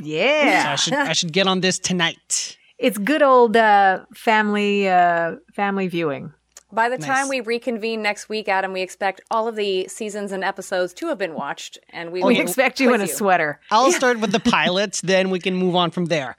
So 0.00 0.06
yeah, 0.06 0.70
I 0.72 0.76
should 0.76 0.94
I 0.94 1.12
should 1.12 1.32
get 1.32 1.46
on 1.46 1.60
this 1.60 1.78
tonight. 1.78 2.56
it's 2.78 2.98
good 2.98 3.22
old 3.22 3.56
uh, 3.56 4.04
family 4.14 4.88
uh, 4.88 5.36
family 5.54 5.88
viewing. 5.88 6.32
By 6.72 6.88
the 6.88 6.98
Nice. 6.98 7.06
time 7.06 7.28
we 7.28 7.40
reconvene 7.40 8.02
next 8.02 8.28
week, 8.28 8.48
Adam, 8.48 8.72
we 8.72 8.82
expect 8.82 9.20
all 9.30 9.46
of 9.46 9.54
the 9.54 9.86
seasons 9.86 10.32
and 10.32 10.42
episodes 10.42 10.92
to 10.94 11.06
have 11.06 11.18
been 11.18 11.34
watched, 11.34 11.78
and 11.90 12.10
we 12.10 12.20
We 12.24 12.40
expect 12.40 12.80
you 12.80 12.92
in 12.92 13.00
a 13.00 13.06
sweater. 13.06 13.60
I'll 13.70 13.92
start 13.92 14.18
with 14.18 14.32
the 14.32 14.40
pilot, 14.58 15.00
then 15.04 15.30
we 15.30 15.38
can 15.38 15.54
move 15.54 15.76
on 15.76 15.92
from 15.92 16.06
there. 16.06 16.34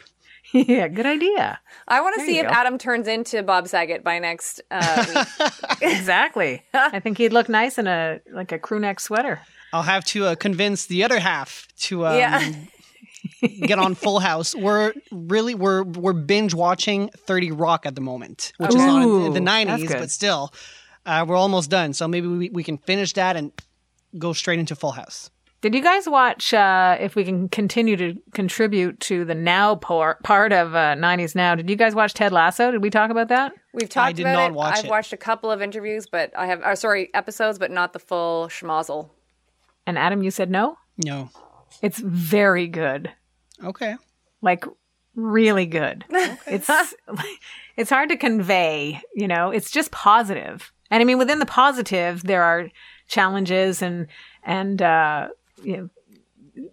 yeah, 0.52 0.90
good 0.90 1.06
idea. 1.06 1.60
I 1.88 2.02
want 2.02 2.16
to 2.20 2.26
see 2.26 2.38
if 2.40 2.48
go. 2.48 2.52
Adam 2.54 2.78
turns 2.78 3.08
into 3.08 3.44
Bob 3.44 3.68
Saget 3.70 4.04
by 4.04 4.20
next 4.20 4.62
uh, 4.70 5.06
week. 5.40 5.82
Exactly. 5.82 6.64
I 6.74 7.00
think 7.00 7.18
he'd 7.18 7.32
look 7.34 7.48
nice 7.48 7.78
in 7.78 7.88
a 7.88 8.20
like 8.34 8.52
a 8.52 8.60
crew 8.60 8.80
neck 8.80 9.00
sweater. 9.00 9.40
I'll 9.72 9.84
have 9.84 10.04
to 10.06 10.26
uh, 10.26 10.36
convince 10.36 10.86
the 10.86 11.04
other 11.06 11.20
half 11.20 11.68
to 11.88 12.06
um, 12.08 12.18
Yeah. 12.18 12.54
Get 13.48 13.80
on 13.80 13.96
Full 13.96 14.20
House. 14.20 14.56
We're 14.56 14.94
really 15.12 15.56
we're 15.56 15.84
we're 15.84 16.14
binge 16.14 16.54
watching 16.54 17.10
Thirty 17.16 17.52
Rock 17.52 17.86
at 17.86 17.96
the 17.96 18.02
moment, 18.02 18.52
which 18.58 18.74
is 18.76 18.82
on 18.82 19.26
in 19.28 19.34
the 19.34 19.42
nineties, 19.42 19.90
but 19.92 20.12
still, 20.12 20.54
uh, 21.06 21.26
we're 21.28 21.36
almost 21.36 21.70
done. 21.70 21.94
So 21.94 22.08
maybe 22.08 22.28
we, 22.28 22.50
we 22.50 22.64
can 22.64 22.78
finish 22.78 23.14
that 23.14 23.36
and 23.36 23.52
go 24.18 24.34
straight 24.34 24.60
into 24.60 24.76
Full 24.76 24.92
House. 24.92 25.30
Did 25.62 25.74
you 25.74 25.82
guys 25.82 26.08
watch? 26.08 26.54
Uh, 26.54 26.96
if 27.00 27.16
we 27.16 27.24
can 27.24 27.50
continue 27.50 27.98
to 27.98 28.16
contribute 28.34 29.00
to 29.00 29.26
the 29.26 29.34
now 29.34 29.76
part 29.76 30.22
part 30.22 30.54
of 30.54 30.76
uh, 30.76 30.94
'90s 30.96 31.34
now, 31.34 31.56
did 31.56 31.70
you 31.70 31.76
guys 31.76 31.96
watch 31.96 32.14
Ted 32.14 32.32
Lasso? 32.32 32.70
Did 32.72 32.84
we 32.84 32.90
talk 32.92 33.10
about 33.10 33.30
that? 33.30 33.52
We've 33.74 33.90
talked 33.90 34.18
did 34.18 34.24
about 34.24 34.34
not 34.34 34.52
it. 34.52 34.54
watch 34.54 34.78
I've 34.80 34.86
it. 34.86 34.90
watched 34.92 35.12
a 35.14 35.18
couple 35.18 35.50
of 35.50 35.62
interviews, 35.64 36.06
but 36.06 36.32
I 36.38 36.46
have, 36.46 36.62
uh, 36.62 36.76
sorry, 36.76 37.10
episodes, 37.16 37.58
but 37.58 37.72
not 37.72 37.94
the 37.94 38.00
full 38.00 38.48
schmozzle. 38.48 39.10
And 39.88 39.98
Adam, 39.98 40.22
you 40.24 40.30
said 40.32 40.50
no. 40.52 40.78
No, 41.04 41.30
It's 41.82 42.00
very 42.00 42.68
good. 42.68 43.12
Okay, 43.64 43.96
like 44.42 44.66
really 45.16 45.66
good. 45.66 46.06
It's 46.10 46.70
it's 47.78 47.90
hard 47.90 48.10
to 48.10 48.18
convey, 48.18 49.02
you 49.14 49.28
know. 49.28 49.52
It's 49.52 49.72
just 49.72 49.92
positive. 49.92 50.72
And 50.92 51.02
I 51.02 51.06
mean 51.06 51.18
within 51.18 51.40
the 51.40 51.46
positive 51.46 52.24
there 52.24 52.44
are 52.44 52.70
challenges 53.08 53.82
and 53.82 54.08
and 54.44 54.82
uh 54.82 55.30
you 55.64 55.78
know 55.78 55.90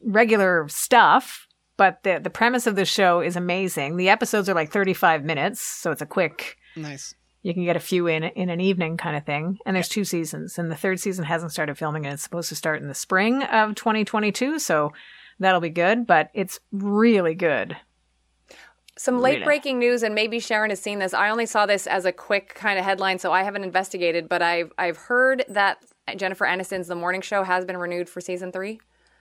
regular 0.04 0.66
stuff, 0.68 1.46
but 1.76 2.02
the 2.02 2.20
the 2.22 2.30
premise 2.30 2.66
of 2.66 2.76
the 2.76 2.84
show 2.84 3.20
is 3.20 3.36
amazing. 3.36 3.96
The 3.96 4.08
episodes 4.08 4.48
are 4.48 4.54
like 4.54 4.70
35 4.70 5.24
minutes, 5.24 5.60
so 5.60 5.90
it's 5.90 6.02
a 6.02 6.06
quick 6.06 6.56
nice. 6.76 7.14
you 7.42 7.54
can 7.54 7.64
get 7.64 7.76
a 7.76 7.80
few 7.80 8.06
in 8.06 8.24
in 8.24 8.48
an 8.48 8.60
evening 8.60 8.96
kind 8.96 9.16
of 9.16 9.24
thing. 9.24 9.58
And 9.64 9.74
there's 9.76 9.88
two 9.88 10.04
seasons, 10.04 10.58
and 10.58 10.70
the 10.70 10.76
third 10.76 11.00
season 11.00 11.24
hasn't 11.24 11.52
started 11.52 11.78
filming, 11.78 12.06
and 12.06 12.14
it's 12.14 12.22
supposed 12.22 12.48
to 12.50 12.56
start 12.56 12.82
in 12.82 12.88
the 12.88 12.94
spring 12.94 13.42
of 13.44 13.74
2022. 13.74 14.58
So 14.58 14.92
that'll 15.44 15.60
be 15.60 15.70
good. 15.70 16.06
But 16.06 16.30
it's 16.34 16.60
really 16.72 17.34
good. 17.34 17.76
Some 18.96 19.20
late 19.20 19.42
breaking 19.42 19.78
news, 19.78 20.02
and 20.02 20.14
maybe 20.14 20.38
Sharon 20.38 20.70
has 20.70 20.80
seen 20.80 20.98
this. 20.98 21.14
I 21.14 21.30
only 21.30 21.46
saw 21.46 21.66
this 21.66 21.86
as 21.86 22.04
a 22.04 22.12
quick 22.12 22.54
kind 22.54 22.78
of 22.78 22.84
headline, 22.84 23.18
so 23.18 23.32
I 23.32 23.42
haven't 23.42 23.64
investigated. 23.64 24.28
But 24.28 24.42
I've 24.42 24.72
I've 24.78 24.96
heard 24.96 25.44
that 25.48 25.78
Jennifer 26.16 26.44
Aniston's 26.44 26.88
The 26.88 26.94
Morning 26.94 27.20
Show 27.20 27.42
has 27.42 27.64
been 27.64 27.76
renewed 27.78 28.08
for 28.08 28.20
season 28.20 28.52
three. 28.52 28.80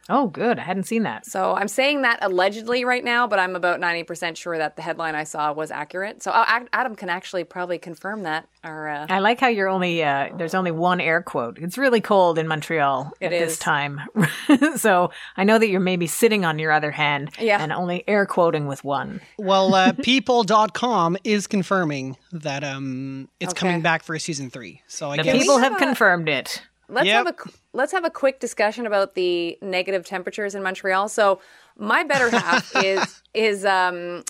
Oh, 0.10 0.28
good. 0.28 0.58
I 0.60 0.64
hadn't 0.64 0.84
seen 0.86 1.04
that. 1.04 1.26
So 1.26 1.54
I'm 1.54 1.68
saying 1.68 2.02
that 2.02 2.20
allegedly 2.22 2.84
right 2.86 3.04
now, 3.04 3.28
but 3.28 3.40
I'm 3.40 3.56
about 3.56 3.80
90% 3.80 4.36
sure 4.36 4.58
that 4.58 4.76
the 4.76 4.82
headline 4.82 5.16
I 5.16 5.24
saw 5.24 5.54
was 5.54 5.70
accurate. 5.72 6.24
So 6.24 6.32
uh, 6.32 6.64
Adam 6.74 6.96
can 6.96 7.08
actually 7.10 7.44
probably 7.44 7.78
confirm 7.78 8.24
that. 8.24 8.48
Or 8.64 8.90
uh, 8.90 9.06
I 9.10 9.20
like 9.20 9.40
how 9.40 9.48
you're 9.48 9.68
only 9.70 10.04
uh, 10.04 10.30
there's 10.38 10.54
only 10.56 10.72
one 10.72 11.00
air 11.02 11.22
quote. 11.22 11.58
It's 11.60 11.78
really 11.78 12.02
cold 12.02 12.38
in 12.40 12.48
Montreal 12.48 13.12
It 13.20 13.26
at 13.28 13.30
this 13.32 13.58
time, 13.58 14.02
so 14.76 15.12
I 15.38 15.44
know 15.44 15.58
that 15.58 15.68
you're 15.70 15.80
maybe 15.80 16.06
sitting 16.08 16.46
on 16.46 16.60
your 16.60 16.72
other 16.72 16.92
hand 16.92 17.32
Yeah. 17.40 17.62
and 17.62 17.72
only 17.72 18.04
air 18.08 18.26
quoting 18.26 18.68
with 18.68 18.84
one. 18.84 19.22
Well, 19.40 19.74
uh, 19.74 19.94
people.com 20.04 21.18
is 21.24 21.48
confirming 21.48 22.18
that 22.32 22.64
um 22.64 23.30
it's 23.40 23.52
Okay. 23.54 23.60
coming 23.60 23.82
back 23.82 24.04
for 24.04 24.18
season 24.20 24.50
three. 24.50 24.82
So 24.88 25.10
I 25.12 25.18
The 25.18 25.24
guess 25.24 25.38
people 25.40 25.58
have 25.58 25.72
have 25.74 25.80
confirmed 25.82 26.30
it. 26.30 26.62
Let's 26.92 27.08
Yep. 27.08 27.26
have 27.26 27.28
a 27.28 27.50
let's 27.74 27.92
have 27.92 28.06
a 28.06 28.10
quick 28.10 28.40
discussion 28.40 28.86
about 28.86 29.16
the 29.16 29.58
negative 29.62 30.06
temperatures 30.06 30.54
in 30.56 30.62
Montreal. 30.62 31.10
So 31.10 31.42
my 31.78 32.04
better 32.04 32.30
half 32.30 32.76
is 32.84 33.22
is 33.34 33.66
um 33.66 34.24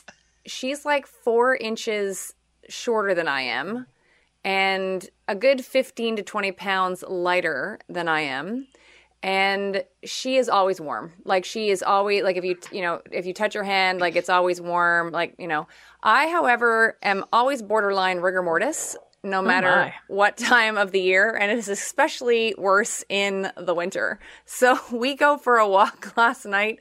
she's 0.46 0.86
like 0.86 1.08
four 1.08 1.56
inches 1.56 2.34
shorter 2.70 3.14
than 3.14 3.28
I 3.28 3.42
am, 3.42 3.88
and 4.46 5.10
a 5.28 5.36
good 5.36 5.66
fifteen 5.66 6.16
to 6.16 6.24
twenty 6.24 6.52
pounds 6.52 7.04
lighter 7.08 7.80
than 7.90 8.08
I 8.08 8.22
am. 8.22 8.68
And 9.24 9.84
she 10.04 10.38
is 10.38 10.50
always 10.50 10.82
warm. 10.82 11.14
Like 11.26 11.46
she 11.46 11.70
is 11.70 11.84
always 11.84 12.24
like 12.24 12.38
if 12.38 12.44
you 12.44 12.58
you 12.72 12.82
know 12.82 13.02
if 13.12 13.26
you 13.26 13.34
touch 13.34 13.54
her 13.54 13.64
hand, 13.64 14.00
like 14.00 14.16
it's 14.16 14.30
always 14.30 14.60
warm. 14.62 15.12
Like 15.12 15.36
you 15.38 15.48
know, 15.48 15.68
I 16.02 16.28
however 16.28 16.98
am 17.04 17.26
always 17.34 17.62
borderline 17.62 18.18
rigor 18.20 18.42
mortis. 18.42 18.98
No 19.24 19.42
matter 19.42 19.68
my. 19.70 19.94
what 20.08 20.38
time 20.38 20.78
of 20.78 20.92
the 20.92 21.00
year, 21.02 21.36
and 21.36 21.52
it 21.52 21.58
is 21.58 21.68
especially 21.70 22.56
worse 22.58 23.04
in 23.10 23.52
the 23.58 23.74
winter. 23.76 24.20
So 24.46 24.80
we 24.92 25.16
go 25.16 25.38
for 25.38 25.58
a 25.58 25.68
walk 25.68 26.14
last 26.18 26.46
night 26.46 26.80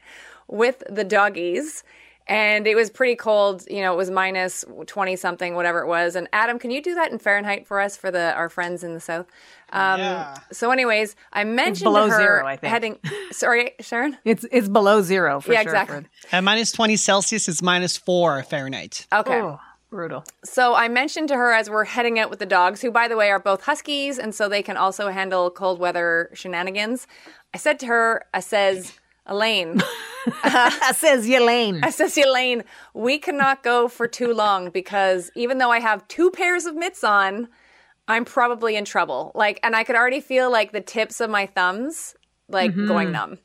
with 0.49 0.82
the 0.88 1.04
doggies. 1.04 1.85
And 2.26 2.68
it 2.68 2.76
was 2.76 2.90
pretty 2.90 3.16
cold, 3.16 3.64
you 3.68 3.80
know, 3.80 3.92
it 3.92 3.97
was 3.97 4.09
minus 4.09 4.64
20 4.87 5.16
something, 5.16 5.56
whatever 5.56 5.80
it 5.80 5.88
was. 5.88 6.14
And 6.14 6.28
Adam, 6.32 6.61
can 6.61 6.70
you 6.70 6.80
do 6.80 6.94
that 6.94 7.11
in 7.11 7.18
Fahrenheit 7.18 7.66
for 7.66 7.80
us, 7.80 7.97
for 7.97 8.12
the 8.12 8.32
our 8.35 8.49
friends 8.49 8.85
in 8.85 8.94
the 8.94 9.00
South? 9.00 9.26
Um, 9.73 9.99
Yeah. 9.99 10.38
So, 10.52 10.70
anyways, 10.70 11.16
I 11.32 11.42
mentioned 11.42 11.87
below 11.87 12.09
her 12.09 12.16
zero, 12.16 12.47
I 12.47 12.54
think. 12.56 12.70
heading. 12.70 12.99
Sorry, 13.32 13.73
Sharon. 13.80 14.16
It's 14.25 14.47
it's 14.52 14.68
below 14.68 15.02
zero 15.02 15.40
for 15.40 15.52
Yeah, 15.52 15.62
sure. 15.62 15.73
exactly. 15.73 16.04
At 16.30 16.44
minus 16.44 16.70
20 16.70 16.94
Celsius, 16.94 17.49
is 17.49 17.62
minus 17.62 17.97
4 17.97 18.44
Fahrenheit. 18.44 19.09
Okay. 19.12 19.40
Oh, 19.40 19.59
brutal. 19.90 20.25
So 20.44 20.75
I 20.75 20.88
mentioned 20.88 21.28
to 21.28 21.37
her 21.37 21.52
as 21.52 21.68
we're 21.68 21.85
heading 21.85 22.18
out 22.18 22.30
with 22.30 22.38
the 22.38 22.47
dogs, 22.47 22.80
who 22.80 22.90
by 22.90 23.09
the 23.09 23.16
way 23.16 23.30
are 23.30 23.38
both 23.38 23.62
huskies, 23.62 24.18
and 24.18 24.35
so 24.35 24.49
they 24.49 24.62
can 24.62 24.76
also 24.76 25.09
handle 25.09 25.50
cold 25.50 25.78
weather 25.78 26.30
shenanigans. 26.32 27.06
I 27.52 27.59
said 27.59 27.78
to 27.80 27.87
her, 27.87 28.25
I 28.32 28.40
says, 28.40 28.94
Elaine, 29.26 29.80
I 30.42 30.92
says 30.94 31.28
Elaine. 31.28 31.80
I 31.82 31.90
says, 31.90 32.16
Elaine, 32.16 32.64
we 32.94 33.18
cannot 33.18 33.62
go 33.62 33.88
for 33.88 34.09
too 34.09 34.32
long 34.32 34.70
because 34.70 35.30
even 35.35 35.59
though 35.59 35.70
I 35.70 35.80
have 35.80 36.06
two 36.09 36.30
pairs 36.30 36.64
of 36.64 36.75
mitts 36.75 37.04
on, 37.04 37.49
I'm 38.09 38.25
probably 38.25 38.76
in 38.76 38.85
trouble. 38.85 39.32
Like, 39.35 39.61
and 39.62 39.76
I 39.76 39.85
could 39.85 39.97
already 39.97 40.20
feel 40.20 40.50
like 40.50 40.73
the 40.73 40.80
tips 40.80 41.20
of 41.20 41.30
my 41.30 41.47
thumbs 41.47 42.14
like 42.49 42.75
going 42.75 43.09
mm-hmm. 43.09 43.12
numb. 43.12 43.38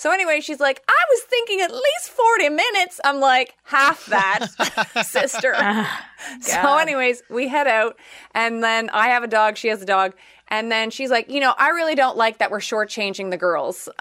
So 0.00 0.10
anyway, 0.10 0.40
she's 0.40 0.60
like, 0.60 0.82
I 0.88 1.04
was 1.10 1.20
thinking 1.24 1.60
at 1.60 1.70
least 1.70 2.08
40 2.08 2.48
minutes. 2.48 3.00
I'm 3.04 3.20
like, 3.20 3.54
half 3.64 4.06
that, 4.06 4.46
sister. 5.06 5.54
so 6.40 6.78
anyways, 6.78 7.22
we 7.28 7.48
head 7.48 7.66
out 7.66 7.98
and 8.34 8.64
then 8.64 8.88
I 8.94 9.08
have 9.08 9.22
a 9.22 9.26
dog, 9.26 9.58
she 9.58 9.68
has 9.68 9.82
a 9.82 9.84
dog. 9.84 10.14
And 10.50 10.70
then 10.70 10.90
she's 10.90 11.10
like, 11.10 11.30
you 11.30 11.40
know, 11.40 11.54
I 11.56 11.68
really 11.68 11.94
don't 11.94 12.16
like 12.16 12.38
that 12.38 12.50
we're 12.50 12.58
shortchanging 12.58 13.30
the 13.30 13.36
girls 13.36 13.88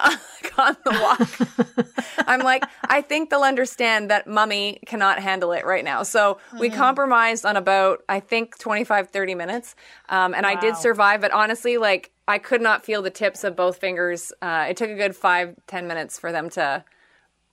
on 0.58 0.78
the 0.84 0.92
walk. 1.02 1.88
I'm 2.28 2.40
like, 2.40 2.64
I 2.86 3.02
think 3.02 3.30
they'll 3.30 3.44
understand 3.44 4.10
that 4.10 4.28
mummy 4.28 4.80
cannot 4.86 5.20
handle 5.20 5.52
it 5.52 5.66
right 5.66 5.84
now. 5.84 6.04
So 6.04 6.40
we 6.60 6.70
compromised 6.70 7.46
on 7.46 7.56
about, 7.56 8.04
I 8.10 8.20
think, 8.20 8.58
25, 8.58 9.10
30 9.10 9.36
minutes. 9.36 9.76
Um, 10.10 10.34
and 10.34 10.46
I 10.46 10.56
did 10.60 10.76
survive, 10.76 11.22
but 11.22 11.32
honestly, 11.32 11.78
like, 11.78 12.12
I 12.28 12.38
could 12.38 12.62
not 12.62 12.86
feel 12.86 13.02
the 13.02 13.10
tips 13.10 13.44
of 13.44 13.56
both 13.56 13.78
fingers. 13.78 14.32
Uh, 14.42 14.68
it 14.70 14.78
took 14.78 14.90
a 14.90 14.96
good 14.96 15.16
five, 15.16 15.56
ten 15.66 15.88
minutes 15.88 16.20
for 16.20 16.32
them 16.32 16.50
to 16.52 16.84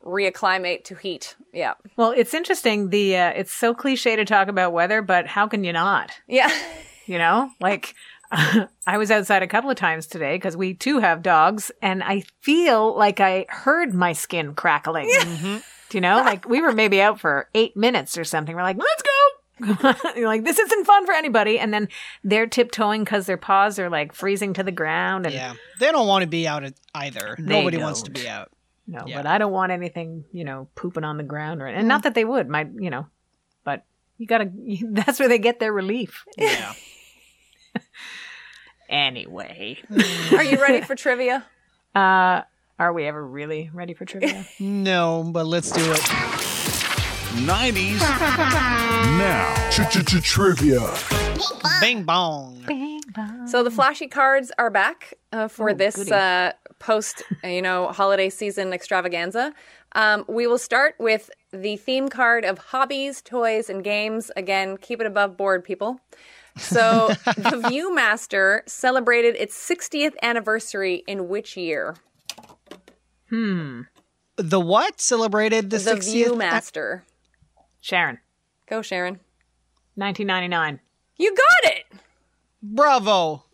reacclimate 0.05 0.85
to 0.85 0.95
heat. 0.95 1.35
Yeah. 1.53 1.75
Well, 1.97 2.13
it's 2.13 2.35
interesting. 2.35 2.91
The 2.91 3.17
uh, 3.17 3.31
it's 3.31 3.53
so 3.53 3.75
cliche 3.75 4.17
to 4.17 4.25
talk 4.25 4.49
about 4.49 4.73
weather, 4.73 5.01
but 5.03 5.27
how 5.27 5.49
can 5.49 5.65
you 5.65 5.73
not? 5.73 6.13
Yeah. 6.29 6.53
You 7.07 7.19
know, 7.19 7.51
like 7.61 7.95
I 8.87 8.99
was 8.99 9.11
outside 9.11 9.43
a 9.43 9.47
couple 9.47 9.71
of 9.71 9.77
times 9.77 10.07
today 10.07 10.37
because 10.37 10.57
we 10.57 10.75
too 10.75 10.99
have 10.99 11.23
dogs, 11.23 11.71
and 11.81 12.03
I 12.03 12.25
feel 12.41 12.97
like 12.97 13.21
I 13.21 13.47
heard 13.49 13.95
my 13.95 14.13
skin 14.13 14.55
crackling. 14.55 15.09
Mm-hmm. 15.09 15.57
Do 15.89 15.97
you 15.97 16.01
know, 16.01 16.17
like 16.19 16.49
we 16.49 16.61
were 16.61 16.73
maybe 16.73 17.01
out 17.01 17.21
for 17.21 17.49
eight 17.55 17.77
minutes 17.77 18.19
or 18.19 18.25
something. 18.25 18.55
We're 18.55 18.63
like, 18.63 18.79
let's 18.79 19.03
go. 19.03 19.11
You're 20.17 20.29
like, 20.29 20.45
this 20.45 20.59
isn't 20.59 20.87
fun 20.87 21.07
for 21.07 21.13
anybody. 21.13 21.59
And 21.59 21.73
then 21.73 21.89
they're 22.23 22.47
tiptoeing 22.47 23.05
because 23.05 23.27
their 23.27 23.37
paws 23.37 23.79
are 23.79 23.89
like 23.89 24.13
freezing 24.13 24.53
to 24.55 24.63
the 24.63 24.73
ground. 24.73 25.27
And 25.27 25.35
Yeah. 25.35 25.55
They 25.81 25.93
don't 25.93 26.07
want 26.07 26.23
to 26.23 26.29
be 26.29 26.47
out 26.47 26.65
either. 26.95 27.37
Nobody 27.39 27.79
wants 27.79 28.03
to 28.03 28.11
be 28.11 28.29
out. 28.29 28.51
no, 28.87 29.05
Yeah. 29.07 29.17
but 29.17 29.27
I 29.27 29.39
don't 29.39 29.53
want 29.53 29.73
anything, 29.73 30.25
you 30.33 30.45
know, 30.45 30.69
pooping 30.75 31.05
on 31.05 31.17
the 31.17 31.23
ground 31.23 31.63
or, 31.63 31.67
and 31.67 31.85
mm. 31.85 31.89
not 31.89 32.03
that 32.03 32.15
they 32.15 32.25
would, 32.25 32.49
my, 32.49 32.69
you 32.79 32.91
know, 32.91 33.07
but 33.65 33.85
you 34.19 34.27
gotta, 34.27 34.51
that's 34.83 35.19
where 35.19 35.29
they 35.29 35.39
get 35.39 35.59
their 35.59 35.73
relief. 35.73 36.25
Yeah. 36.37 36.75
Anyway, 38.89 39.79
Are 40.33 40.45
you 40.45 40.61
ready 40.61 40.81
for 40.83 40.95
trivia? 40.95 41.45
uh, 41.95 42.43
are 42.79 42.93
we 42.93 43.05
ever 43.07 43.25
really 43.27 43.71
ready 43.73 43.95
for 43.95 44.05
trivia? 44.05 44.45
no, 44.61 45.29
but 45.33 45.47
let's 45.47 45.71
do 45.71 45.81
it. 45.93 46.01
90s 47.37 47.99
now. 49.19 49.55
Trivia. 50.23 50.95
Bing 51.81 52.05
bong. 52.05 52.65
So 53.47 53.63
the 53.63 53.71
flashy 53.71 54.09
cards 54.09 54.53
are 54.59 54.71
back 54.71 55.15
uh, 55.33 55.49
for 55.49 55.71
Oh, 55.71 55.75
this 55.75 56.11
uh, 56.11 56.53
post, 56.79 57.23
uh, 57.45 57.49
you 57.49 57.63
know, 57.63 57.89
holiday 57.89 58.31
season 58.31 58.73
extravaganza. 58.73 59.53
Um, 59.93 60.25
we 60.29 60.47
will 60.47 60.59
start 60.59 60.95
with 60.99 61.31
the 61.53 61.77
theme 61.77 62.09
card 62.09 62.45
of 62.45 62.59
hobbies, 62.59 63.23
toys, 63.23 63.71
and 63.71 63.83
games. 63.83 64.31
Again, 64.37 64.77
keep 64.77 65.01
it 65.01 65.07
above 65.07 65.37
board, 65.37 65.65
people. 65.65 66.01
So 66.57 67.09
the 67.25 67.61
ViewMaster 67.71 68.61
celebrated 68.69 69.37
its 69.37 69.57
60th 69.57 70.15
anniversary 70.23 71.05
in 71.07 71.29
which 71.29 71.57
year? 71.57 71.97
Hmm. 73.29 73.83
The 74.37 74.61
what 74.61 75.01
celebrated 75.01 75.71
the, 75.71 75.79
The 75.79 75.93
60th? 75.97 76.27
ViewMaster. 76.33 77.03
Sharon, 77.81 78.19
Go, 78.69 78.83
Sharon. 78.83 79.21
1999. 79.95 80.81
You 81.17 81.35
got 81.35 81.73
it. 81.73 81.85
Bravo. 82.63 83.45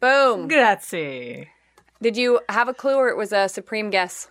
Boom. 0.00 0.46
Grazie. 0.46 1.48
Did 2.00 2.16
you 2.16 2.40
have 2.48 2.68
a 2.68 2.74
clue, 2.74 2.94
or 2.96 3.08
it 3.08 3.16
was 3.16 3.32
a 3.32 3.48
supreme 3.48 3.90
guess? 3.90 4.28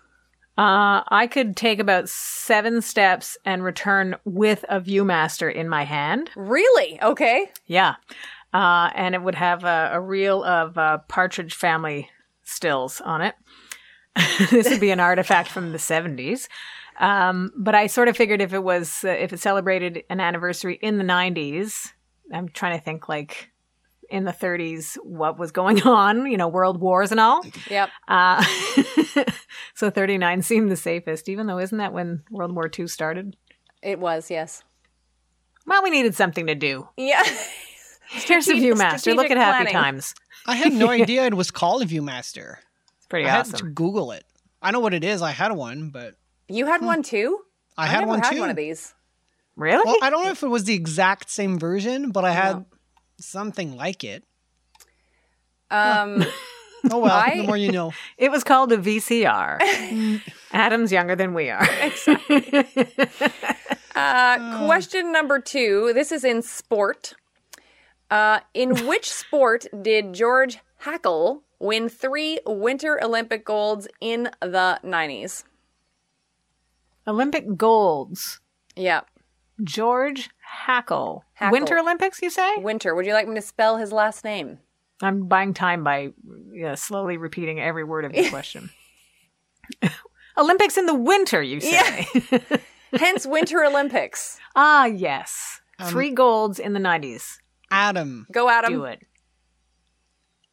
Uh, 0.57 1.03
I 1.09 1.27
could 1.27 1.55
take 1.55 1.79
about 1.79 2.09
seven 2.09 2.81
steps 2.81 3.37
and 3.45 3.63
return 3.63 4.15
with 4.25 4.65
a 4.69 4.81
Viewmaster 4.81 5.53
in 5.53 5.69
my 5.69 5.83
hand. 5.83 6.31
Really? 6.35 6.99
Okay. 7.01 7.51
Yeah. 7.67 7.95
Uh, 8.53 8.89
and 8.95 9.13
it 9.13 9.21
would 9.21 9.35
have 9.35 9.63
a, 9.63 9.91
a 9.93 10.01
reel 10.01 10.43
of 10.43 10.77
uh, 10.77 10.97
Partridge 11.07 11.53
Family 11.53 12.09
stills 12.43 13.01
on 13.01 13.21
it. 13.21 13.35
this 14.49 14.69
would 14.69 14.79
be 14.79 14.89
an 14.89 14.99
artifact 14.99 15.49
from 15.49 15.73
the 15.73 15.77
70s. 15.77 16.47
Um, 16.99 17.51
but 17.55 17.75
I 17.75 17.85
sort 17.85 18.07
of 18.07 18.17
figured 18.17 18.41
if 18.41 18.53
it 18.53 18.63
was, 18.63 19.03
uh, 19.03 19.09
if 19.09 19.31
it 19.31 19.39
celebrated 19.39 20.03
an 20.09 20.19
anniversary 20.19 20.79
in 20.81 20.97
the 20.97 21.03
90s, 21.03 21.91
I'm 22.33 22.49
trying 22.49 22.77
to 22.77 22.83
think 22.83 23.07
like 23.07 23.51
in 24.09 24.23
the 24.23 24.31
30s, 24.31 24.95
what 25.03 25.37
was 25.37 25.51
going 25.51 25.81
on, 25.87 26.25
you 26.29 26.37
know, 26.37 26.47
world 26.47 26.79
wars 26.79 27.11
and 27.11 27.19
all. 27.19 27.43
Yep. 27.69 27.89
Uh, 28.07 28.43
so 29.75 29.89
39 29.89 30.41
seemed 30.41 30.71
the 30.71 30.75
safest, 30.77 31.29
even 31.29 31.47
though 31.47 31.59
isn't 31.59 31.77
that 31.77 31.93
when 31.93 32.23
World 32.31 32.53
War 32.55 32.69
II 32.77 32.87
started? 32.87 33.35
It 33.81 33.99
was, 33.99 34.29
yes. 34.31 34.63
Well, 35.65 35.83
we 35.83 35.89
needed 35.89 36.15
something 36.15 36.47
to 36.47 36.55
do. 36.55 36.87
Yeah. 36.97 37.23
Here's 38.09 38.47
a 38.47 38.55
Strate- 38.55 38.63
Viewmaster. 38.63 39.15
Look 39.15 39.27
strategic 39.27 39.31
at 39.31 39.37
Happy. 39.37 39.71
Times. 39.71 40.15
I 40.45 40.55
had 40.55 40.71
no 40.71 40.89
idea 40.89 41.25
it 41.25 41.33
was 41.33 41.51
called 41.51 41.81
a 41.81 41.85
Viewmaster. 41.85 42.55
It's 42.97 43.07
pretty 43.07 43.25
I 43.27 43.31
had 43.31 43.45
to. 43.47 43.63
Google 43.65 44.11
it. 44.13 44.23
I 44.61 44.71
know 44.71 44.79
what 44.79 44.93
it 44.93 45.03
is. 45.03 45.21
I 45.21 45.31
had 45.31 45.51
one, 45.51 45.89
but 45.89 46.15
You 46.47 46.65
had 46.67 46.81
one 46.81 47.03
too? 47.03 47.39
I 47.77 47.85
had 47.85 47.99
never 47.99 48.07
one 48.11 48.19
had 48.21 48.31
too. 48.31 48.39
one 48.39 48.49
of 48.49 48.55
these. 48.55 48.93
Really? 49.57 49.83
Well, 49.85 49.97
I 50.01 50.09
don't 50.09 50.23
know 50.23 50.31
if 50.31 50.41
it 50.43 50.47
was 50.47 50.63
the 50.63 50.73
exact 50.73 51.29
same 51.29 51.59
version, 51.59 52.11
but 52.11 52.23
I 52.23 52.31
had 52.31 52.65
something 53.19 53.75
like 53.75 54.03
it. 54.03 54.23
Um, 55.69 56.25
Oh 56.89 56.99
well, 56.99 57.11
I- 57.11 57.37
the 57.37 57.43
more 57.47 57.57
you 57.57 57.71
know. 57.71 57.91
it 58.17 58.31
was 58.31 58.43
called 58.43 58.71
a 58.71 58.77
VCR. 58.77 60.21
Adam's 60.53 60.91
younger 60.91 61.15
than 61.15 61.33
we 61.33 61.49
are. 61.49 61.67
uh, 63.95 64.65
question 64.65 65.11
number 65.11 65.39
two. 65.39 65.91
This 65.93 66.11
is 66.11 66.23
in 66.23 66.41
sport. 66.41 67.13
Uh, 68.09 68.39
in 68.53 68.85
which 68.87 69.11
sport 69.11 69.65
did 69.81 70.13
George 70.13 70.59
Hackl 70.83 71.41
win 71.59 71.89
three 71.89 72.39
Winter 72.45 73.03
Olympic 73.03 73.43
golds 73.43 73.87
in 73.99 74.29
the 74.41 74.79
90s? 74.83 75.43
Olympic 77.05 77.57
golds. 77.57 78.39
Yeah. 78.75 79.01
George 79.63 80.29
Hackl. 80.65 81.21
Hackl. 81.39 81.51
Winter 81.51 81.77
Olympics, 81.77 82.21
you 82.21 82.29
say? 82.29 82.55
Winter. 82.57 82.95
Would 82.95 83.05
you 83.05 83.13
like 83.13 83.27
me 83.27 83.35
to 83.35 83.41
spell 83.41 83.77
his 83.77 83.91
last 83.91 84.23
name? 84.23 84.59
I'm 85.01 85.27
buying 85.27 85.53
time 85.53 85.83
by 85.83 86.09
yeah, 86.51 86.75
slowly 86.75 87.17
repeating 87.17 87.59
every 87.59 87.83
word 87.83 88.05
of 88.05 88.13
your 88.13 88.29
question. 88.31 88.69
Olympics 90.37 90.77
in 90.77 90.85
the 90.85 90.93
winter, 90.95 91.41
you 91.41 91.59
say? 91.59 92.07
Hence 92.93 93.25
Winter 93.27 93.63
Olympics. 93.63 94.39
ah, 94.55 94.85
yes. 94.85 95.61
Three 95.83 96.09
golds 96.11 96.57
in 96.57 96.73
the 96.73 96.79
90s. 96.79 97.37
Adam 97.69 98.25
Go 98.31 98.49
Adam. 98.49 98.73
Do 98.73 98.85
it. 98.85 99.03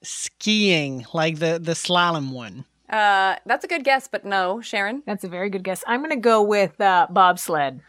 skiing, 0.03 1.07
like 1.15 1.39
the 1.39 1.59
the 1.63 1.73
slalom 1.73 2.33
one. 2.33 2.65
Uh, 2.91 3.37
that's 3.47 3.65
a 3.65 3.69
good 3.69 3.85
guess, 3.85 4.09
but 4.09 4.25
no. 4.25 4.61
Sharon? 4.61 5.03
That's 5.07 5.25
a 5.25 5.29
very 5.29 5.49
good 5.49 5.65
guess. 5.65 5.83
I'm 5.87 6.01
going 6.01 6.11
to 6.11 6.17
go 6.17 6.43
with 6.43 6.79
uh, 6.81 7.07
bobsled. 7.11 7.81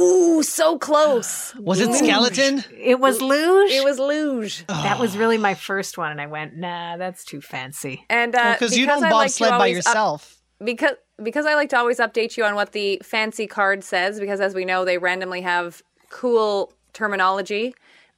Ooh, 0.00 0.42
so 0.42 0.78
close. 0.78 1.54
Was 1.56 1.80
it 1.80 1.92
skeleton? 1.94 2.64
It 2.78 2.98
was 2.98 3.20
luge. 3.20 3.70
It 3.70 3.84
was 3.84 3.98
luge. 3.98 4.64
That 4.66 4.98
was 4.98 5.16
really 5.16 5.36
my 5.38 5.54
first 5.54 5.98
one, 5.98 6.10
and 6.10 6.20
I 6.20 6.26
went, 6.26 6.56
nah, 6.56 6.96
that's 6.96 7.24
too 7.24 7.40
fancy. 7.42 8.04
And 8.08 8.34
uh, 8.34 8.52
Because 8.54 8.76
you 8.76 8.86
don't 8.86 9.04
I 9.04 9.10
like 9.10 9.28
bobsled 9.30 9.50
by 9.50 9.56
always 9.56 9.86
up- 9.86 9.90
yourself. 9.94 10.38
because 10.64 10.92
because 11.22 11.44
I 11.46 11.54
like 11.54 11.68
to 11.68 11.76
always 11.78 11.98
update 11.98 12.36
you 12.36 12.44
on 12.44 12.54
what 12.54 12.72
the 12.72 13.00
fancy 13.04 13.46
card 13.46 13.84
says 13.84 14.18
because 14.18 14.40
as 14.40 14.54
we 14.54 14.64
know 14.64 14.84
they 14.84 14.98
randomly 14.98 15.42
have 15.42 15.82
cool 16.10 16.72
terminology. 16.94 17.74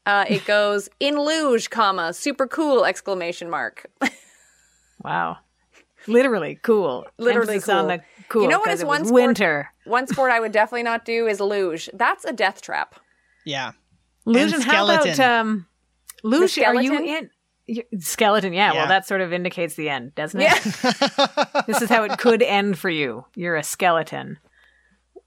Uh, 0.07 0.25
it 0.29 0.45
goes 0.47 0.89
in 1.01 1.19
luge, 1.19 1.71
comma 1.71 2.13
super 2.13 2.47
cool 2.47 2.85
exclamation 2.85 3.51
mark. 3.51 3.87
Wow. 5.03 5.39
Literally 6.07 6.59
cool. 6.63 7.07
Literally 7.19 7.55
Emphasis 7.55 7.69
on 7.69 7.81
cool. 7.81 7.89
the 7.97 8.03
cool. 8.29 8.43
You 8.43 8.49
know 8.49 8.59
what 8.59 8.69
'cause 8.69 8.81
is 8.81 8.85
one 8.85 9.05
sport- 9.05 9.15
winter. 9.23 9.71
One 9.85 10.07
sport 10.07 10.31
I 10.31 10.41
would 10.41 10.53
definitely 10.53 10.83
not 10.83 11.05
do 11.05 11.27
is 11.27 11.41
luge. 11.41 11.89
That's 11.95 12.25
a 12.25 12.33
death 12.33 12.61
trap. 12.63 12.95
Yeah. 13.45 13.73
Luge 14.27 14.53
and 14.55 14.63
how 14.65 14.85
about 14.85 15.19
um 15.21 15.67
Luge, 16.23 16.59
are 16.59 16.75
you 16.75 16.87
skeleton? 16.89 17.05
in 17.07 17.31
you- 17.67 18.01
skeleton, 18.01 18.53
yeah, 18.53 18.73
Yeah. 18.73 18.79
well 18.81 18.89
that 18.89 19.07
sort 19.07 19.21
of 19.21 19.33
indicates 19.33 19.75
the 19.75 19.89
end, 19.91 20.15
doesn't 20.15 20.41
it? 20.41 20.45
Yeah. 20.45 21.63
this 21.67 21.83
is 21.83 21.89
how 21.89 22.03
it 22.05 22.19
could 22.19 22.43
end 22.43 22.79
for 22.79 22.89
you. 22.91 23.25
You're 23.35 23.57
a 23.57 23.63
skeleton. 23.63 24.39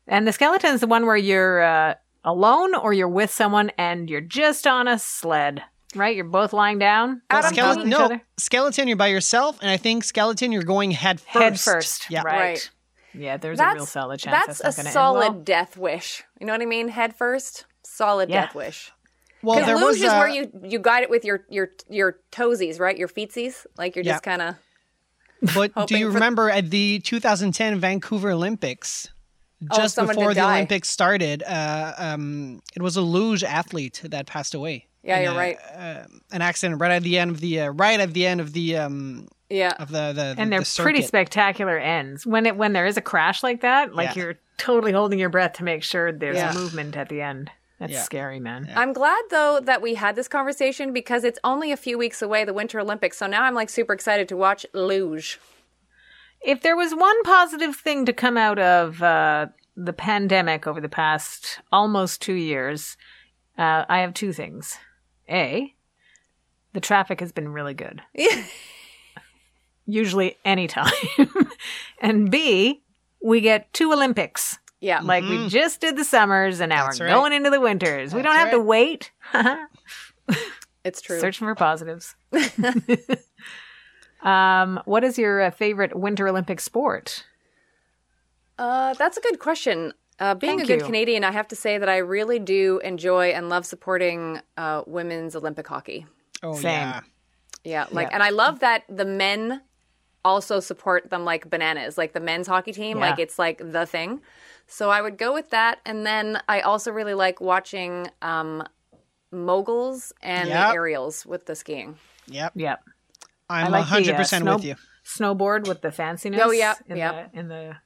And 0.07 0.27
the 0.27 0.31
skeleton 0.31 0.73
is 0.73 0.81
the 0.81 0.87
one 0.87 1.05
where 1.05 1.17
you're 1.17 1.61
uh, 1.61 1.95
alone 2.23 2.73
or 2.75 2.93
you're 2.93 3.09
with 3.09 3.29
someone 3.31 3.71
and 3.77 4.09
you're 4.09 4.21
just 4.21 4.65
on 4.65 4.87
a 4.87 4.97
sled, 4.97 5.63
right? 5.95 6.15
You're 6.15 6.25
both 6.25 6.53
lying 6.53 6.79
down. 6.79 7.21
Adam, 7.29 7.47
on 7.49 7.53
top 7.53 7.77
of 7.77 7.83
skeleton, 7.83 7.89
no, 7.89 8.19
skeleton, 8.37 8.87
you're 8.87 8.97
by 8.97 9.07
yourself, 9.07 9.57
and 9.61 9.69
I 9.71 9.77
think 9.77 10.03
skeleton, 10.03 10.51
you're 10.51 10.63
going 10.63 10.91
head 10.91 11.19
first. 11.19 11.33
Head 11.33 11.59
first. 11.59 12.09
Yeah. 12.09 12.21
Right. 12.23 12.39
Right. 12.39 12.69
Yeah, 13.13 13.37
there's 13.37 13.57
That's 13.57 13.73
a 13.73 13.75
real 13.77 13.85
solid 13.87 14.19
chance 14.19 14.45
that's, 14.45 14.59
that's, 14.61 14.77
a 14.77 14.81
not 14.81 14.83
going 14.85 14.93
solid 14.93 15.25
end 15.25 15.35
well. 15.35 15.43
death 15.43 15.77
wish. 15.77 16.23
You 16.39 16.45
know 16.45 16.53
what 16.53 16.61
I 16.61 16.65
mean? 16.65 16.87
Head 16.89 17.15
first, 17.15 17.65
solid 17.83 18.29
Yeah. 18.29 18.45
death 18.45 18.55
wish. 18.55 18.91
Well, 19.41 19.55
Because 19.55 19.67
there 19.67 19.75
luge 19.77 19.85
was 19.87 20.03
is 20.03 20.11
where 20.11 20.27
you 20.27 20.51
you 20.63 20.79
guide 20.79 21.03
it 21.03 21.09
with 21.09 21.23
your 21.25 21.45
your 21.49 21.69
your 21.89 22.17
toesies, 22.31 22.79
right? 22.79 22.97
Your 22.97 23.07
feetsies, 23.07 23.65
like 23.77 23.95
you're 23.95 24.03
Yeah. 24.05 24.13
just 24.13 24.23
kind 24.23 24.41
of. 24.41 24.55
But 25.53 25.87
do 25.87 25.97
you 25.97 26.07
for- 26.09 26.13
remember 26.15 26.49
at 26.49 26.69
the 26.69 26.99
2010 26.99 27.79
Vancouver 27.79 28.31
Olympics, 28.31 29.07
Oh, 29.71 29.75
just 29.77 29.95
someone 29.95 30.15
before 30.15 30.33
the 30.33 30.41
die. 30.41 30.55
Olympics 30.57 30.89
started, 30.89 31.43
uh, 31.43 31.93
um, 31.97 32.61
it 32.75 32.81
was 32.81 32.97
a 32.97 33.01
luge 33.01 33.43
athlete 33.43 34.01
that 34.03 34.25
passed 34.27 34.53
away. 34.55 34.86
Yeah, 35.07 35.21
you're 35.21 35.31
a- 35.31 35.35
right. 35.37 35.57
Uh, 35.75 36.03
an 36.31 36.41
accident 36.41 36.81
right 36.81 36.91
at 36.91 37.03
the 37.03 37.17
end 37.17 37.31
of 37.31 37.39
the 37.39 37.61
uh, 37.61 37.69
right 37.69 37.99
at 37.99 38.13
the 38.13 38.27
end 38.27 38.41
of 38.41 38.53
the 38.53 38.77
um, 38.77 39.27
Yeah. 39.49 39.73
of 39.79 39.89
the 39.89 40.11
the 40.13 40.35
and 40.37 40.51
they're 40.51 40.59
the 40.61 40.79
pretty 40.81 41.01
spectacular 41.01 41.77
ends. 41.77 42.25
When 42.25 42.45
it 42.45 42.57
when 42.57 42.73
there 42.73 42.85
is 42.85 42.97
a 42.97 43.01
crash 43.01 43.41
like 43.43 43.61
that, 43.61 43.95
like 43.95 44.15
Yeah. 44.15 44.23
you're 44.23 44.35
totally 44.57 44.91
holding 44.91 45.19
your 45.19 45.29
breath 45.29 45.53
to 45.53 45.63
make 45.63 45.83
sure 45.83 46.11
there's 46.11 46.37
Yeah. 46.37 46.53
movement 46.53 46.97
at 46.97 47.09
the 47.09 47.21
end. 47.21 47.49
That's 47.79 47.93
Yeah. 47.93 48.01
scary, 48.01 48.39
man. 48.39 48.69
I'm 48.75 48.91
glad 48.91 49.21
though 49.29 49.59
that 49.61 49.81
we 49.83 49.93
had 49.95 50.15
this 50.15 50.27
conversation 50.27 50.93
because 50.93 51.23
it's 51.23 51.37
only 51.43 51.71
a 51.71 51.77
few 51.77 51.97
weeks 51.97 52.21
away, 52.23 52.43
the 52.43 52.53
Winter 52.53 52.79
Olympics. 52.79 53.17
So 53.17 53.27
now 53.27 53.43
I'm 53.43 53.53
like 53.53 53.69
super 53.69 53.93
excited 53.93 54.27
to 54.29 54.35
watch 54.35 54.65
luge. 54.73 55.39
If 56.41 56.61
there 56.61 56.75
was 56.75 56.93
one 56.93 57.21
positive 57.23 57.75
thing 57.75 58.05
to 58.05 58.13
come 58.13 58.35
out 58.35 58.59
of 58.59 59.01
uh, 59.03 59.47
the 59.75 59.93
pandemic 59.93 60.65
over 60.67 60.81
the 60.81 60.89
past 60.89 61.59
almost 61.71 62.21
two 62.21 62.33
years, 62.33 62.97
uh, 63.57 63.85
I 63.87 63.99
have 63.99 64.13
two 64.13 64.33
things. 64.33 64.77
A, 65.29 65.73
the 66.73 66.81
traffic 66.81 67.19
has 67.19 67.31
been 67.31 67.49
really 67.49 67.73
good. 67.73 68.01
Usually 69.85 70.37
anytime. 70.43 70.91
and 72.01 72.29
B, 72.29 72.81
we 73.23 73.41
get 73.41 73.71
two 73.73 73.93
Olympics. 73.93 74.59
Yeah. 74.79 74.99
Like 75.01 75.23
we 75.23 75.47
just 75.49 75.81
did 75.81 75.95
the 75.97 76.03
summers 76.03 76.59
and 76.59 76.69
now 76.69 76.85
That's 76.85 76.99
we're 76.99 77.07
right. 77.07 77.13
going 77.13 77.33
into 77.33 77.49
the 77.49 77.59
winters. 77.59 78.13
we 78.13 78.21
don't 78.21 78.33
That's 78.35 78.51
have 78.51 78.59
to 78.59 78.59
wait. 78.59 79.11
it's 80.83 81.01
true. 81.01 81.19
Searching 81.19 81.47
for 81.47 81.55
positives. 81.55 82.15
um, 84.21 84.79
what 84.85 85.03
is 85.03 85.17
your 85.17 85.41
uh, 85.41 85.51
favorite 85.51 85.95
Winter 85.95 86.27
Olympic 86.27 86.59
sport? 86.59 87.23
Uh, 88.59 88.93
that's 88.95 89.17
a 89.17 89.21
good 89.21 89.39
question. 89.39 89.93
Uh, 90.19 90.33
being 90.33 90.57
Thank 90.57 90.63
a 90.69 90.73
good 90.73 90.79
you. 90.81 90.85
Canadian, 90.85 91.23
I 91.23 91.31
have 91.31 91.47
to 91.49 91.55
say 91.55 91.77
that 91.77 91.89
I 91.89 91.97
really 91.97 92.39
do 92.39 92.79
enjoy 92.83 93.29
and 93.29 93.49
love 93.49 93.65
supporting 93.65 94.41
uh, 94.57 94.81
women's 94.87 95.35
Olympic 95.35 95.67
hockey. 95.67 96.05
Oh 96.41 96.53
Same. 96.53 96.63
yeah. 96.71 97.01
Yeah, 97.63 97.85
like, 97.91 98.07
Yeah. 98.07 98.13
and 98.15 98.23
I 98.23 98.29
love 98.29 98.59
that 98.61 98.83
the 98.89 99.05
men 99.05 99.61
also 100.25 100.59
support 100.59 101.09
them 101.09 101.23
like 101.25 101.49
bananas. 101.49 101.97
Like 101.97 102.13
the 102.13 102.19
men's 102.19 102.47
hockey 102.47 102.71
team, 102.71 102.97
Yeah. 102.97 103.09
like 103.11 103.19
it's 103.19 103.37
like 103.37 103.59
the 103.63 103.85
thing. 103.85 104.21
So 104.65 104.89
I 104.89 105.01
would 105.01 105.17
go 105.17 105.33
with 105.33 105.49
that, 105.51 105.79
and 105.85 106.05
then 106.05 106.41
I 106.49 106.61
also 106.61 106.91
really 106.91 107.13
like 107.13 107.39
watching 107.39 108.09
um, 108.21 108.63
moguls 109.31 110.13
and 110.21 110.49
Yep. 110.49 110.69
the 110.69 110.73
aerials 110.75 111.25
with 111.25 111.45
the 111.45 111.55
skiing. 111.55 111.97
Yep. 112.27 112.53
Yep. 112.55 112.79
I'm 113.49 113.71
like 113.71 113.87
the, 113.87 114.13
uh, 114.13 114.17
100% 114.17 114.41
snow- 114.41 114.55
with 114.55 114.65
you. 114.65 114.75
Snowboard 115.05 115.67
with 115.67 115.81
the 115.81 115.89
fanciness. 115.89 116.39
Oh, 116.43 116.51
yeah, 116.51 116.73
in 116.87 116.97
yeah. 116.97 117.27
the 117.31 117.39
in 117.39 117.47
the 117.47 117.77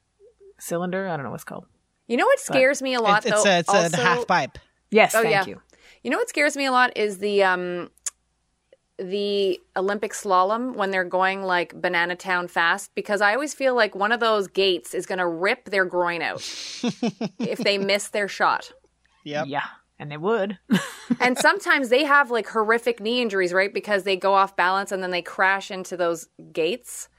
cylinder. 0.60 1.08
I 1.08 1.16
don't 1.18 1.24
know 1.26 1.32
what's 1.32 1.44
called. 1.44 1.66
You 2.12 2.18
know 2.18 2.26
what 2.26 2.42
scares 2.42 2.82
me 2.82 2.94
a 2.94 3.00
lot 3.00 3.26
It's, 3.26 3.34
it's, 3.34 3.44
though. 3.44 3.50
a, 3.50 3.86
it's 3.86 3.94
a, 3.94 3.98
half 3.98 4.28
pipe. 4.28 4.58
Yes, 4.90 5.16
Oh, 5.16 5.22
thank 5.22 5.32
yeah. 5.32 5.46
you. 5.46 5.62
You 6.04 6.12
know 6.12 6.18
what 6.18 6.28
scares 6.28 6.58
me 6.58 6.66
a 6.66 6.72
lot 6.72 6.92
is 6.98 7.20
the 7.20 7.42
um 7.44 7.90
the 8.98 9.62
Olympic 9.78 10.12
slalom 10.12 10.76
when 10.76 10.92
they're 10.92 11.06
going 11.06 11.42
like 11.44 11.74
banana 11.80 12.18
town 12.18 12.50
fast 12.50 12.94
because 12.96 13.22
I 13.22 13.34
always 13.34 13.54
feel 13.54 13.76
like 13.76 13.96
one 13.96 14.12
of 14.12 14.20
those 14.20 14.48
gates 14.48 14.94
is 14.94 15.06
going 15.06 15.20
to 15.20 15.26
rip 15.26 15.66
their 15.70 15.86
groin 15.86 16.22
out 16.22 16.42
if 17.40 17.58
they 17.60 17.78
miss 17.78 18.10
their 18.10 18.28
shot. 18.28 18.74
Yep. 19.24 19.46
Yeah, 19.48 19.66
and 19.98 20.12
they 20.12 20.18
would. 20.18 20.60
And 21.20 21.38
sometimes 21.38 21.90
they 21.90 22.06
have 22.06 22.32
like 22.32 22.48
horrific 22.48 23.02
knee 23.02 23.22
injuries, 23.22 23.52
right? 23.54 23.74
Because 23.74 24.04
they 24.04 24.16
go 24.16 24.34
off 24.34 24.56
balance 24.56 24.92
and 24.94 25.04
then 25.04 25.12
they 25.12 25.22
crash 25.22 25.70
into 25.70 25.98
those 25.98 26.30
gates. 26.54 27.10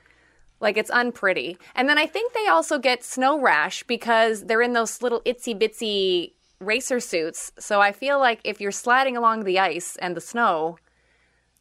Like 0.62 0.79
it's 0.79 0.90
unpretty. 0.94 1.59
And 1.75 1.88
then 1.88 1.98
I 1.98 2.07
think 2.07 2.33
they 2.33 2.46
also 2.46 2.79
get 2.79 3.05
snow 3.05 3.38
rash 3.38 3.83
because 3.83 4.44
they're 4.44 4.62
in 4.62 4.72
those 4.72 5.03
little 5.03 5.20
itsy 5.22 5.59
bitsy 5.61 6.33
racer 6.61 7.01
suits. 7.01 7.51
So 7.59 7.81
I 7.81 7.90
feel 7.90 8.20
like 8.20 8.40
if 8.44 8.61
you're 8.61 8.70
sliding 8.70 9.16
along 9.16 9.42
the 9.42 9.59
ice 9.59 9.96
and 9.96 10.16
the 10.16 10.20
snow, 10.20 10.79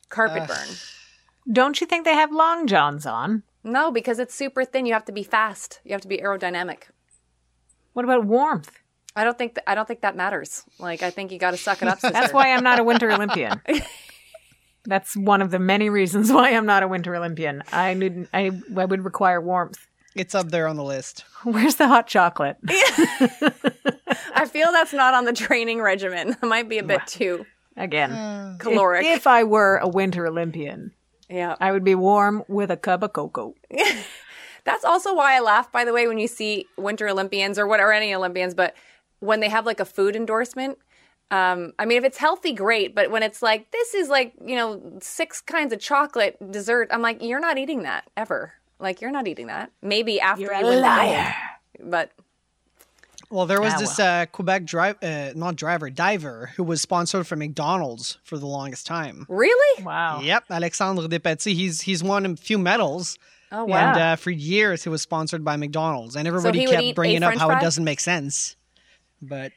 carpet 0.10 0.48
burn. 0.48 0.68
don't 1.52 1.82
you 1.82 1.88
think 1.88 2.06
they 2.06 2.14
have 2.14 2.32
long 2.32 2.68
johns 2.68 3.08
on? 3.08 3.42
No, 3.64 3.92
because 3.92 4.20
it's 4.20 4.36
super 4.36 4.64
thin. 4.64 4.86
You 4.86 4.94
have 4.94 5.06
to 5.06 5.12
be 5.12 5.24
fast. 5.24 5.80
You 5.84 5.94
have 5.94 6.02
to 6.02 6.08
be 6.08 6.20
aerodynamic. 6.20 6.84
What 7.94 8.06
about 8.06 8.26
warmth? 8.26 8.72
I 9.16 9.24
don't 9.24 9.38
think 9.38 9.56
that, 9.56 9.70
I 9.70 9.74
don't 9.74 9.88
think 9.88 10.02
that 10.02 10.16
matters. 10.16 10.64
Like 10.78 11.02
I 11.02 11.10
think 11.10 11.32
you 11.32 11.40
got 11.40 11.52
to 11.52 11.58
suck 11.58 11.82
it 11.82 11.88
up. 11.88 12.00
Sister. 12.02 12.14
That's 12.14 12.34
why 12.34 12.54
I'm 12.54 12.64
not 12.64 12.80
a 12.80 12.84
Winter 12.84 13.12
Olympian. 13.12 13.62
That's 14.86 15.16
one 15.16 15.42
of 15.42 15.52
the 15.52 15.60
many 15.60 15.90
reasons 15.90 16.32
why 16.32 16.52
I'm 16.56 16.66
not 16.66 16.84
a 16.84 16.88
Winter 16.88 17.16
Olympian. 17.16 17.64
I 17.72 17.94
need 17.94 18.28
I, 18.34 18.52
I 18.76 18.86
would 18.86 19.04
require 19.04 19.42
warmth. 19.42 19.88
It's 20.16 20.36
up 20.36 20.50
there 20.50 20.68
on 20.68 20.76
the 20.76 20.84
list. 20.84 21.24
Where's 21.44 21.76
the 21.76 21.88
hot 21.88 22.08
chocolate? 22.08 22.58
I 24.36 24.46
feel 24.46 24.72
that's 24.72 24.92
not 24.92 25.14
on 25.14 25.24
the 25.26 25.34
training 25.34 25.82
regimen. 25.82 26.32
It 26.32 26.46
might 26.46 26.68
be 26.68 26.80
a 26.80 26.84
bit 26.84 27.08
too 27.08 27.46
Again, 27.78 28.10
hmm. 28.10 28.54
if, 28.56 28.60
caloric. 28.60 29.06
if 29.06 29.28
I 29.28 29.44
were 29.44 29.78
a 29.78 29.88
Winter 29.88 30.28
Olympian, 30.28 30.92
yeah. 31.30 31.56
I 31.60 31.72
would 31.72 31.84
be 31.84 31.96
warm 31.96 32.44
with 32.48 32.70
a 32.70 32.78
cup 32.78 33.04
of 33.04 33.14
cocoa. 33.14 33.56
That's 34.64 34.84
also 34.84 35.16
why 35.16 35.36
I 35.36 35.40
laugh, 35.40 35.72
by 35.72 35.86
the 35.86 35.94
way, 35.94 36.08
when 36.08 36.20
you 36.20 36.28
see 36.28 36.68
Winter 36.78 37.08
Olympians 37.08 37.58
or 37.58 37.66
what 37.66 37.80
or 37.80 37.92
any 37.92 38.14
Olympians, 38.14 38.54
but 38.54 38.76
when 39.20 39.40
they 39.40 39.50
have 39.50 39.66
like 39.66 39.80
a 39.80 39.86
food 39.86 40.16
endorsement. 40.16 40.78
Um, 41.32 41.72
I 41.80 41.86
mean, 41.86 41.98
if 41.98 42.04
it's 42.04 42.18
healthy, 42.18 42.52
great. 42.54 42.94
But 42.94 43.10
when 43.10 43.24
it's 43.24 43.42
like 43.42 43.72
this 43.72 43.94
is 43.94 44.10
like 44.10 44.34
you 44.46 44.56
know 44.56 44.82
six 45.02 45.42
kinds 45.42 45.72
of 45.74 45.80
chocolate 45.80 46.38
dessert, 46.52 46.90
I'm 46.92 47.02
like, 47.02 47.24
you're 47.24 47.40
not 47.40 47.58
eating 47.58 47.84
that 47.84 48.04
ever. 48.18 48.54
Like 48.80 49.00
you're 49.02 49.12
not 49.12 49.28
eating 49.28 49.48
that. 49.48 49.72
Maybe 49.82 50.20
after 50.20 50.42
You're 50.44 50.54
you 50.56 50.66
a 50.66 50.70
win 50.70 50.82
liar. 50.82 51.34
gold. 51.80 51.90
But 51.92 52.12
Well, 53.30 53.46
there 53.46 53.62
was 53.62 53.74
Ah, 53.76 53.78
this 53.78 54.00
uh, 54.00 54.26
Quebec 54.32 54.66
drive, 54.66 54.98
uh, 55.04 55.32
not 55.36 55.56
driver, 55.56 55.90
diver, 55.90 56.52
who 56.56 56.64
was 56.64 56.82
sponsored 56.82 57.26
for 57.28 57.36
McDonald's 57.38 58.18
for 58.24 58.38
the 58.38 58.46
longest 58.48 58.86
time. 58.86 59.26
really, 59.30 59.84
Wow. 59.84 60.20
Yep, 60.22 60.46
Alexandre 60.50 61.08
Despatie. 61.08 61.54
He's 61.54 61.82
he's 61.82 62.04
won 62.04 62.26
a 62.26 62.36
few 62.36 62.58
medals, 62.58 63.18
oh 63.52 63.66
wow, 63.66 63.78
and 63.78 63.98
uh, 64.00 64.16
for 64.18 64.32
years 64.32 64.84
he 64.84 64.90
was 64.90 65.02
sponsored 65.02 65.46
by 65.46 65.56
McDonald's, 65.56 66.16
and 66.16 66.28
everybody 66.28 66.60
he 66.60 66.68
would 66.68 66.76
kept 66.76 66.96
bringing 66.96 67.24
up 67.24 67.30
French 67.30 67.40
how 67.40 67.48
fry? 67.48 67.60
it 67.60 67.62
doesn't 67.62 67.84
make 67.86 68.00
sense. 68.02 68.56
But 69.22 69.52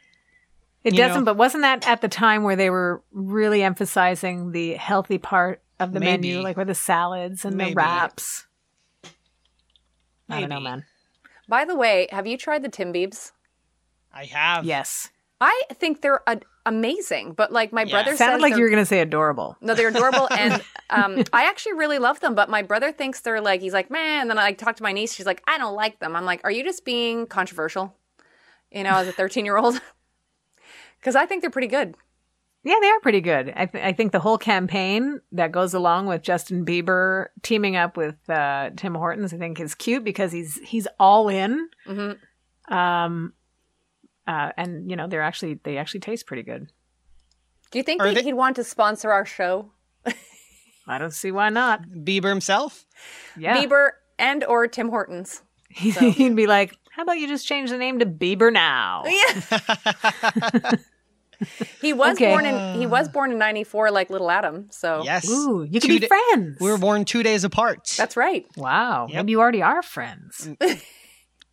It 0.84 0.94
doesn't, 0.96 1.22
know. 1.22 1.32
but 1.32 1.36
wasn't 1.38 1.62
that 1.62 1.88
at 1.88 2.00
the 2.02 2.08
time 2.08 2.42
where 2.42 2.56
they 2.56 2.68
were 2.70 3.02
really 3.10 3.62
emphasizing 3.62 4.52
the 4.52 4.74
healthy 4.74 5.16
part 5.18 5.62
of 5.80 5.92
the 5.92 6.00
Maybe. 6.00 6.28
menu, 6.28 6.42
like 6.42 6.56
with 6.58 6.66
the 6.68 6.74
salads 6.74 7.44
and 7.44 7.56
Maybe. 7.56 7.70
the 7.70 7.76
wraps? 7.76 8.46
I 10.28 10.40
don't 10.40 10.48
know, 10.50 10.60
man. 10.60 10.84
By 11.48 11.64
the 11.64 11.76
way, 11.76 12.08
have 12.10 12.26
you 12.26 12.36
tried 12.36 12.62
the 12.62 12.68
Timbits? 12.70 13.32
I 14.12 14.24
have. 14.26 14.64
Yes. 14.64 15.10
I 15.40 15.62
think 15.74 16.00
they're 16.00 16.22
a- 16.26 16.40
amazing, 16.64 17.32
but 17.32 17.52
like 17.52 17.72
my 17.72 17.82
Yeah. 17.82 17.90
brother 17.90 18.16
Sounded 18.16 18.36
says 18.36 18.40
like 18.42 18.50
they're- 18.52 18.58
you 18.60 18.64
were 18.64 18.70
going 18.70 18.82
to 18.82 18.86
say 18.86 19.00
adorable. 19.00 19.56
No, 19.60 19.74
they're 19.74 19.88
adorable, 19.88 20.28
and 20.38 20.62
um, 20.90 21.22
I 21.32 21.44
actually 21.48 21.74
really 21.74 21.98
love 21.98 22.20
them. 22.20 22.34
But 22.34 22.48
my 22.48 22.62
brother 22.62 22.92
thinks 22.92 23.20
they're 23.20 23.40
like 23.42 23.60
he's 23.60 23.72
like 23.74 23.90
man. 23.90 24.22
And 24.22 24.30
then 24.30 24.38
I 24.38 24.52
talk 24.52 24.76
to 24.76 24.82
my 24.82 24.92
niece. 24.92 25.12
She's 25.12 25.26
like, 25.26 25.42
I 25.46 25.58
don't 25.58 25.74
like 25.74 25.98
them. 25.98 26.16
I'm 26.16 26.24
like, 26.24 26.40
are 26.44 26.50
you 26.50 26.62
just 26.62 26.84
being 26.84 27.26
controversial? 27.26 27.94
You 28.70 28.84
know, 28.84 28.90
as 28.94 29.08
a 29.08 29.12
13 29.12 29.44
year 29.44 29.56
old, 29.58 29.80
because 31.04 31.16
I 31.16 31.26
think 31.26 31.42
they're 31.42 31.50
pretty 31.50 31.66
good. 31.68 31.94
Yeah, 32.64 32.76
they 32.80 32.88
are 32.88 33.00
pretty 33.00 33.20
good. 33.20 33.52
I, 33.54 33.66
th- 33.66 33.84
I 33.84 33.92
think 33.92 34.12
the 34.12 34.20
whole 34.20 34.38
campaign 34.38 35.20
that 35.32 35.52
goes 35.52 35.74
along 35.74 36.06
with 36.06 36.22
Justin 36.22 36.64
Bieber 36.64 37.26
teaming 37.42 37.76
up 37.76 37.94
with 37.98 38.14
uh, 38.30 38.70
Tim 38.74 38.94
Hortons, 38.94 39.34
I 39.34 39.36
think, 39.36 39.60
is 39.60 39.74
cute 39.74 40.02
because 40.02 40.32
he's 40.32 40.58
he's 40.64 40.88
all 40.98 41.28
in. 41.28 41.68
Mhm. 41.86 42.16
Um, 42.72 43.34
uh, 44.26 44.52
and 44.56 44.88
you 44.90 44.96
know 44.96 45.06
they're 45.06 45.20
actually 45.20 45.60
they 45.62 45.76
actually 45.76 46.00
taste 46.00 46.26
pretty 46.26 46.42
good. 46.42 46.72
Do 47.70 47.78
you 47.78 47.82
think 47.82 48.00
Are 48.00 48.06
he'd, 48.06 48.16
they- 48.16 48.22
he'd 48.22 48.32
want 48.32 48.56
to 48.56 48.64
sponsor 48.64 49.10
our 49.12 49.26
show? 49.26 49.70
I 50.86 50.96
don't 50.96 51.12
see 51.12 51.32
why 51.32 51.50
not. 51.50 51.82
Bieber 51.86 52.30
himself. 52.30 52.86
Yeah. 53.38 53.62
Bieber 53.62 53.90
and 54.18 54.42
or 54.44 54.66
Tim 54.68 54.88
Hortons. 54.88 55.42
He'd 55.74 56.36
be 56.36 56.46
like, 56.46 56.76
how 56.92 57.02
about 57.02 57.18
you 57.18 57.26
just 57.26 57.46
change 57.48 57.70
the 57.70 57.76
name 57.78 57.98
to 57.98 58.06
Bieber 58.06 58.52
now? 58.52 59.02
He 61.80 61.92
was 61.92 62.16
Okay. 62.16 62.28
born 62.30 62.46
in 62.46 62.78
he 62.80 62.86
was 62.86 63.08
born 63.08 63.30
in 63.32 63.38
94 63.38 63.90
like 63.90 64.10
little 64.10 64.30
Adam. 64.30 64.68
So 64.70 65.02
Yes. 65.04 65.28
Ooh, 65.30 65.66
you 65.68 65.80
could 65.80 65.88
Two 65.88 66.00
be 66.00 66.06
da- 66.06 66.08
friends. 66.08 66.58
We 66.60 66.70
were 66.70 66.78
born 66.78 67.04
two 67.04 67.22
days 67.22 67.44
apart. 67.44 67.92
that's 67.96 68.16
right. 68.16 68.46
wow. 68.56 69.06
Yep. 69.08 69.16
Maybe 69.16 69.32
you 69.32 69.40
already 69.40 69.62
are 69.62 69.82
friends. 69.82 70.48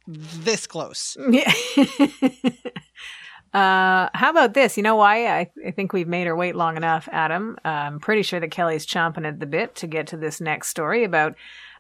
this 0.08 0.68
close. 0.68 1.16
Yeah. 1.30 1.52
uh, 3.54 4.10
how 4.14 4.30
about 4.30 4.54
this? 4.54 4.78
You 4.78 4.84
know 4.84 4.96
why? 4.96 5.28
I, 5.28 5.52
I 5.66 5.72
think 5.72 5.92
we've 5.94 6.08
made 6.08 6.26
her 6.28 6.36
wait 6.36 6.56
long 6.56 6.78
enough, 6.78 7.10
Adam. 7.12 7.58
I'm 7.66 8.00
pretty 8.00 8.24
sure 8.24 8.40
that 8.40 8.52
Kelly's 8.52 8.86
chomping 8.86 9.28
at 9.28 9.40
the 9.40 9.46
bit 9.46 9.76
to 9.76 9.88
get 9.88 10.08
to 10.08 10.18
this 10.18 10.40
next 10.40 10.70
story 10.70 11.04
about 11.04 11.36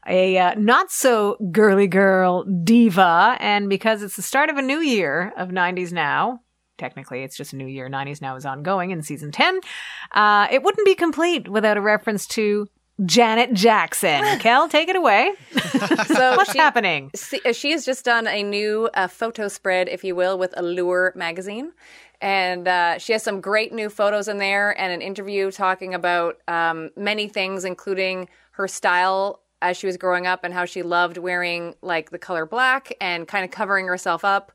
a 0.07 0.37
uh, 0.37 0.55
not 0.55 0.91
so 0.91 1.37
girly 1.51 1.87
girl 1.87 2.43
diva. 2.43 3.37
And 3.39 3.69
because 3.69 4.01
it's 4.01 4.15
the 4.17 4.21
start 4.21 4.49
of 4.49 4.57
a 4.57 4.61
new 4.61 4.79
year 4.79 5.31
of 5.37 5.49
90s 5.49 5.91
Now, 5.93 6.41
technically 6.81 7.21
it's 7.23 7.37
just 7.37 7.53
a 7.53 7.55
new 7.55 7.67
year, 7.67 7.87
90s 7.87 8.21
Now 8.21 8.35
is 8.35 8.45
ongoing 8.45 8.89
in 8.89 9.03
season 9.03 9.31
10, 9.31 9.59
uh, 10.13 10.47
it 10.51 10.63
wouldn't 10.63 10.85
be 10.85 10.95
complete 10.95 11.47
without 11.47 11.77
a 11.77 11.81
reference 11.81 12.25
to 12.29 12.67
Janet 13.05 13.53
Jackson. 13.53 14.21
Kel, 14.39 14.67
take 14.67 14.89
it 14.89 14.95
away. 14.95 15.31
So 16.07 16.35
What's 16.35 16.51
she, 16.51 16.59
happening? 16.59 17.11
uh, 17.45 17.53
she 17.53 17.71
has 17.71 17.85
just 17.85 18.03
done 18.05 18.27
a 18.27 18.43
new 18.43 18.89
uh, 18.93 19.07
photo 19.07 19.47
spread, 19.47 19.87
if 19.87 20.03
you 20.03 20.13
will, 20.15 20.37
with 20.37 20.53
Allure 20.57 21.13
magazine. 21.15 21.71
And 22.19 22.67
uh, 22.67 22.97
she 22.99 23.13
has 23.13 23.23
some 23.23 23.39
great 23.41 23.73
new 23.73 23.89
photos 23.89 24.27
in 24.27 24.37
there 24.37 24.79
and 24.79 24.91
an 24.91 25.01
interview 25.01 25.49
talking 25.49 25.93
about 25.93 26.37
um, 26.47 26.89
many 26.95 27.27
things, 27.27 27.65
including 27.65 28.29
her 28.51 28.67
style 28.67 29.41
as 29.61 29.77
she 29.77 29.87
was 29.87 29.97
growing 29.97 30.27
up 30.27 30.43
and 30.43 30.53
how 30.53 30.65
she 30.65 30.83
loved 30.83 31.17
wearing 31.17 31.75
like 31.81 32.09
the 32.11 32.19
color 32.19 32.45
black 32.45 32.93
and 32.99 33.27
kind 33.27 33.45
of 33.45 33.51
covering 33.51 33.87
herself 33.87 34.23
up. 34.25 34.51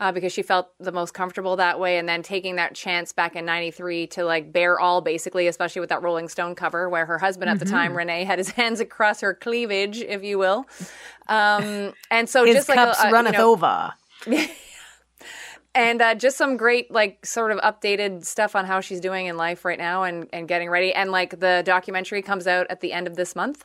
Uh, 0.00 0.10
because 0.10 0.32
she 0.32 0.40
felt 0.42 0.70
the 0.80 0.90
most 0.90 1.12
comfortable 1.12 1.56
that 1.56 1.78
way, 1.78 1.98
and 1.98 2.08
then 2.08 2.22
taking 2.22 2.56
that 2.56 2.74
chance 2.74 3.12
back 3.12 3.36
in 3.36 3.44
'93 3.44 4.06
to 4.06 4.24
like 4.24 4.50
bare 4.50 4.80
all, 4.80 5.02
basically, 5.02 5.46
especially 5.46 5.80
with 5.80 5.90
that 5.90 6.02
Rolling 6.02 6.26
Stone 6.28 6.54
cover, 6.54 6.88
where 6.88 7.04
her 7.04 7.18
husband 7.18 7.50
at 7.50 7.58
the 7.58 7.66
time, 7.66 7.94
Renee, 7.94 8.24
had 8.24 8.38
his 8.38 8.48
hands 8.60 8.80
across 8.80 9.20
her 9.20 9.34
cleavage, 9.34 10.00
if 10.00 10.24
you 10.24 10.38
will. 10.38 10.64
Um, 11.28 11.92
and 12.10 12.30
so 12.30 12.46
just 12.46 12.68
like 12.68 12.76
cups 12.76 12.98
a, 12.98 13.02
a, 13.02 13.06
you 13.08 13.12
runneth 13.12 13.34
know, 13.34 13.52
over. 13.52 13.92
and 15.74 16.02
uh, 16.02 16.14
just 16.14 16.36
some 16.36 16.56
great 16.56 16.90
like 16.90 17.24
sort 17.24 17.52
of 17.52 17.58
updated 17.58 18.24
stuff 18.24 18.56
on 18.56 18.64
how 18.64 18.80
she's 18.80 19.00
doing 19.00 19.26
in 19.26 19.36
life 19.36 19.64
right 19.64 19.78
now 19.78 20.02
and 20.02 20.26
and 20.32 20.48
getting 20.48 20.68
ready 20.68 20.92
and 20.92 21.10
like 21.10 21.38
the 21.40 21.62
documentary 21.64 22.22
comes 22.22 22.46
out 22.46 22.66
at 22.70 22.80
the 22.80 22.92
end 22.92 23.06
of 23.06 23.16
this 23.16 23.36
month 23.36 23.64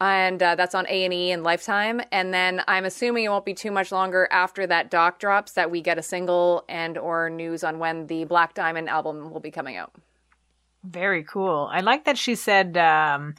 and 0.00 0.42
uh, 0.42 0.54
that's 0.54 0.74
on 0.74 0.86
a&e 0.88 1.30
and 1.30 1.42
lifetime 1.42 2.00
and 2.12 2.34
then 2.34 2.62
i'm 2.68 2.84
assuming 2.84 3.24
it 3.24 3.28
won't 3.28 3.46
be 3.46 3.54
too 3.54 3.70
much 3.70 3.90
longer 3.90 4.28
after 4.30 4.66
that 4.66 4.90
doc 4.90 5.18
drops 5.18 5.52
that 5.52 5.70
we 5.70 5.80
get 5.80 5.98
a 5.98 6.02
single 6.02 6.64
and 6.68 6.98
or 6.98 7.30
news 7.30 7.64
on 7.64 7.78
when 7.78 8.06
the 8.08 8.24
black 8.24 8.52
diamond 8.54 8.88
album 8.88 9.30
will 9.30 9.40
be 9.40 9.50
coming 9.50 9.76
out 9.76 9.92
Very 10.84 11.24
cool. 11.24 11.68
I 11.72 11.80
like 11.80 12.04
that 12.04 12.16
she 12.18 12.34
said, 12.36 12.76
um, 12.76 13.34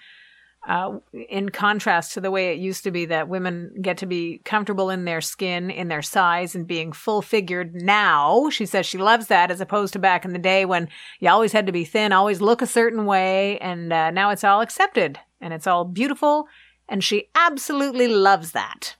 uh, 0.67 0.99
in 1.29 1.47
contrast 1.49 2.13
to 2.13 2.19
the 2.19 2.31
way 2.31 2.51
it 2.51 2.57
used 2.59 2.83
to 2.83 2.91
be, 2.91 3.05
that 3.05 3.29
women 3.29 3.73
get 3.81 3.97
to 3.99 4.05
be 4.05 4.41
comfortable 4.43 4.89
in 4.89 5.05
their 5.05 5.21
skin, 5.21 5.69
in 5.69 5.87
their 5.87 6.01
size, 6.01 6.55
and 6.55 6.67
being 6.67 6.91
full 6.91 7.21
figured 7.21 7.73
now. 7.73 8.49
She 8.49 8.65
says 8.65 8.85
she 8.85 8.97
loves 8.97 9.27
that 9.27 9.49
as 9.49 9.61
opposed 9.61 9.93
to 9.93 9.99
back 9.99 10.25
in 10.25 10.33
the 10.33 10.39
day 10.39 10.65
when 10.65 10.89
you 11.21 11.29
always 11.29 11.53
had 11.53 11.67
to 11.67 11.71
be 11.71 11.85
thin, 11.85 12.11
always 12.11 12.41
look 12.41 12.61
a 12.61 12.67
certain 12.67 13.05
way, 13.05 13.57
and 13.59 13.93
uh, 13.93 14.11
now 14.11 14.29
it's 14.31 14.43
all 14.43 14.59
accepted 14.59 15.19
and 15.41 15.53
it's 15.53 15.67
all 15.67 15.85
beautiful. 15.85 16.47
And 16.89 17.03
she 17.03 17.29
absolutely 17.35 18.07
loves 18.07 18.51
that. 18.53 18.95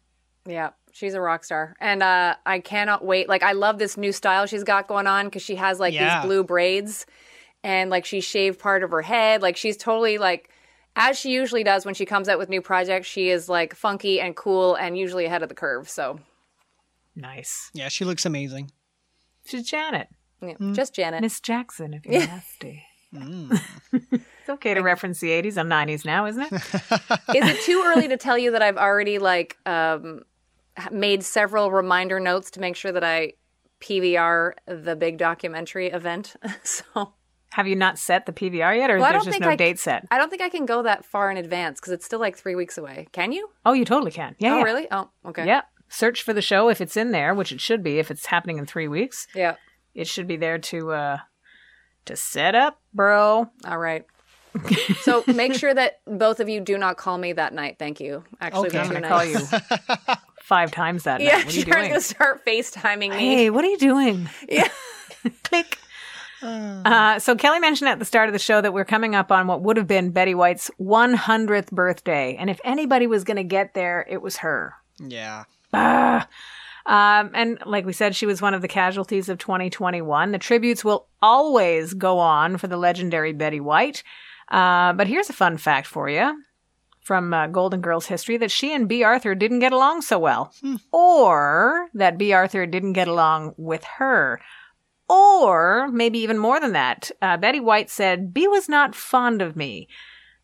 Yeah, 0.45 0.71
she's 0.91 1.13
a 1.13 1.21
rock 1.21 1.43
star. 1.43 1.76
And 1.80 2.04
uh, 2.04 2.36
I 2.45 2.60
cannot 2.60 3.04
wait. 3.06 3.30
Like, 3.30 3.43
I 3.43 3.54
love 3.54 3.80
this 3.80 3.97
new 3.97 4.12
style 4.12 4.45
she's 4.45 4.63
got 4.63 4.88
going 4.88 5.08
on 5.08 5.26
because 5.26 5.41
she 5.41 5.56
has 5.56 5.80
like 5.80 5.93
Yeah. 5.93 6.19
these 6.21 6.28
blue 6.28 6.43
braids 6.43 7.06
and 7.63 7.89
like 7.89 8.06
she 8.06 8.19
shaved 8.21 8.60
part 8.60 8.84
of 8.84 8.91
her 8.91 9.02
head. 9.02 9.41
Like, 9.41 9.56
she's 9.58 9.78
totally 9.78 10.17
like, 10.17 10.50
as 10.95 11.17
she 11.17 11.32
usually 11.32 11.63
does 11.63 11.86
when 11.86 11.93
she 11.95 12.06
comes 12.06 12.28
out 12.28 12.38
with 12.39 12.50
new 12.50 12.62
projects, 12.62 13.08
she 13.08 13.30
is 13.30 13.47
like 13.47 13.73
funky 13.76 14.19
and 14.19 14.36
cool 14.36 14.76
and 14.76 14.97
usually 14.97 15.26
ahead 15.26 15.43
of 15.43 15.50
the 15.50 15.56
curve. 15.56 15.89
So, 15.89 16.19
Nice. 17.15 17.71
Yeah, 17.73 17.88
she 17.89 18.06
looks 18.06 18.26
amazing. 18.26 18.69
She's 19.45 19.63
Janet. 19.63 20.08
yeah, 20.41 20.54
just 20.73 20.93
Janet. 20.93 21.21
Miss 21.21 21.39
Jackson, 21.39 21.93
if 21.93 22.06
you're 22.06 22.19
nasty. 22.28 22.84
it's 24.47 24.53
okay 24.53 24.73
to 24.73 24.81
reference 24.81 25.19
the 25.19 25.29
80s 25.29 25.57
and 25.57 25.69
90s 25.69 26.05
now, 26.05 26.25
isn't 26.25 26.41
it? 26.41 26.53
Is 27.36 27.49
it 27.49 27.62
too 27.63 27.83
early 27.86 28.07
to 28.07 28.15
tell 28.15 28.38
you 28.38 28.51
that 28.51 28.62
I've 28.62 28.77
already 28.77 29.19
like 29.19 29.57
um, 29.65 30.21
made 30.89 31.23
several 31.23 31.69
reminder 31.69 32.19
notes 32.19 32.51
to 32.51 32.62
make 32.62 32.77
sure 32.77 32.93
that 32.93 33.03
I 33.03 33.33
PVR 33.81 34.53
the 34.65 34.95
big 34.95 35.17
documentary 35.17 35.88
event? 35.88 36.36
so. 36.63 37.13
Have 37.51 37.67
you 37.67 37.75
not 37.75 37.97
set 37.97 38.25
the 38.25 38.31
PVR 38.31 38.77
yet, 38.77 38.89
or 38.89 38.99
Well, 38.99 39.12
there's 39.12 39.25
just 39.25 39.39
no 39.39 39.49
I- 39.49 39.55
date 39.55 39.79
set? 39.79 40.05
I 40.12 40.17
don't 40.17 40.29
think 40.29 40.41
I 40.41 40.49
can 40.49 40.65
go 40.65 40.83
that 40.83 41.03
far 41.03 41.29
in 41.29 41.38
advance 41.38 41.79
because 41.79 41.91
it's 41.91 42.05
still 42.05 42.19
like 42.19 42.38
three 42.38 42.55
weeks 42.55 42.77
away. 42.77 43.07
Can 43.12 43.31
you? 43.33 43.49
Oh, 43.65 43.73
you 43.73 43.83
totally 43.83 44.12
can. 44.12 44.36
Yeah. 44.39 44.53
oh, 44.53 44.57
yeah. 44.60 44.63
really? 44.63 44.88
Oh, 44.91 45.10
okay. 45.25 45.45
Yeah. 45.45 45.62
Search 45.89 46.23
for 46.23 46.33
the 46.33 46.41
show 46.41 46.69
if 46.69 46.79
it's 46.81 46.95
in 46.95 47.12
there, 47.12 47.33
which 47.33 47.51
it 47.51 47.60
should 47.60 47.83
be 47.83 47.99
if 47.99 48.12
it's 48.12 48.25
happening 48.27 48.57
in 48.57 48.65
three 48.65 48.88
weeks. 48.88 49.27
Yeah. 49.36 49.55
It 49.95 50.07
should 50.07 50.27
be 50.27 50.38
there 50.38 50.57
to 50.60 50.91
uh 50.91 51.17
to 52.05 52.15
set 52.15 52.55
up, 52.55 52.79
bro. 52.93 53.49
All 53.65 53.77
right. 53.77 54.05
so 55.01 55.23
make 55.27 55.53
sure 55.53 55.73
that 55.73 55.99
both 56.05 56.39
of 56.39 56.49
you 56.49 56.59
do 56.61 56.77
not 56.77 56.97
call 56.97 57.17
me 57.17 57.33
that 57.33 57.53
night. 57.53 57.77
Thank 57.79 57.99
you. 57.99 58.23
Actually, 58.41 58.69
Okay. 58.69 58.79
I'm 58.79 58.89
gonna 58.91 59.07
call 59.07 59.23
you 59.25 59.39
five 60.41 60.71
times 60.71 61.03
that 61.03 61.21
Yeah, 61.21 61.37
night. 61.37 61.45
What 61.45 61.53
are 61.53 61.57
you 61.57 61.63
Sharon's 61.63 61.75
doing? 61.75 61.89
gonna 61.89 62.01
start 62.01 62.45
FaceTiming 62.45 63.09
me. 63.11 63.35
Hey, 63.35 63.49
what 63.49 63.63
are 63.63 63.69
you 63.69 63.77
doing? 63.77 64.29
Yeah. 64.49 64.67
Click. 65.43 65.77
Uh, 66.41 67.17
so 67.19 67.35
Kelly 67.35 67.59
mentioned 67.59 67.89
at 67.89 67.97
the 67.99 68.05
start 68.05 68.29
of 68.29 68.33
the 68.33 68.39
show 68.39 68.61
that 68.61 68.71
we're 68.71 68.85
coming 68.85 69.15
up 69.15 69.31
on 69.31 69.47
what 69.47 69.61
would 69.63 69.75
have 69.77 69.87
been 69.87 70.11
Betty 70.11 70.35
White's 70.35 70.69
100th 70.79 71.71
birthday, 71.71 72.35
and 72.39 72.49
if 72.49 72.59
anybody 72.63 73.07
was 73.07 73.23
going 73.23 73.37
to 73.37 73.43
get 73.43 73.73
there, 73.73 74.05
it 74.07 74.21
was 74.21 74.37
her. 74.37 74.75
Yeah. 74.99 75.45
Ah. 75.73 76.27
Um, 76.85 77.31
and 77.33 77.57
like 77.65 77.85
we 77.85 77.91
said, 77.91 78.15
she 78.15 78.25
was 78.27 78.41
one 78.41 78.53
of 78.53 78.61
the 78.61 78.67
casualties 78.67 79.27
of 79.29 79.39
2021. 79.39 80.31
The 80.31 80.37
tributes 80.37 80.85
will 80.85 81.07
always 81.21 81.93
go 81.95 82.19
on 82.19 82.57
for 82.57 82.67
the 82.67 82.77
legendary 82.77 83.33
Betty 83.33 83.59
White. 83.59 84.03
Uh, 84.49 84.93
but 84.93 85.07
here's 85.07 85.29
a 85.29 85.33
fun 85.33 85.57
fact 85.57 85.88
for 85.88 86.10
you 86.10 86.43
from 87.01 87.33
uh, 87.33 87.47
Golden 87.47 87.79
Girls 87.79 88.07
history 88.07 88.36
that 88.38 88.51
she 88.51 88.73
and 88.73 88.88
Bea 88.88 89.03
Arthur 89.03 89.33
didn't 89.33 89.60
get 89.60 89.71
along 89.71 90.01
so 90.01 90.19
well, 90.19 90.53
or 90.91 91.88
that 91.93 92.17
Bea 92.17 92.33
Arthur 92.33 92.65
didn't 92.65 92.93
get 92.93 93.07
along 93.07 93.53
with 93.57 93.83
her. 93.83 94.41
Or 95.10 95.88
maybe 95.89 96.19
even 96.19 96.38
more 96.38 96.60
than 96.60 96.73
that, 96.73 97.10
uh, 97.21 97.38
Betty 97.38 97.62
White 97.62 97.89
said, 97.89 98.33
Bea 98.33 98.49
was 98.49 98.67
not 98.67 98.93
fond 98.93 99.41
of 99.41 99.55
me. 99.55 99.88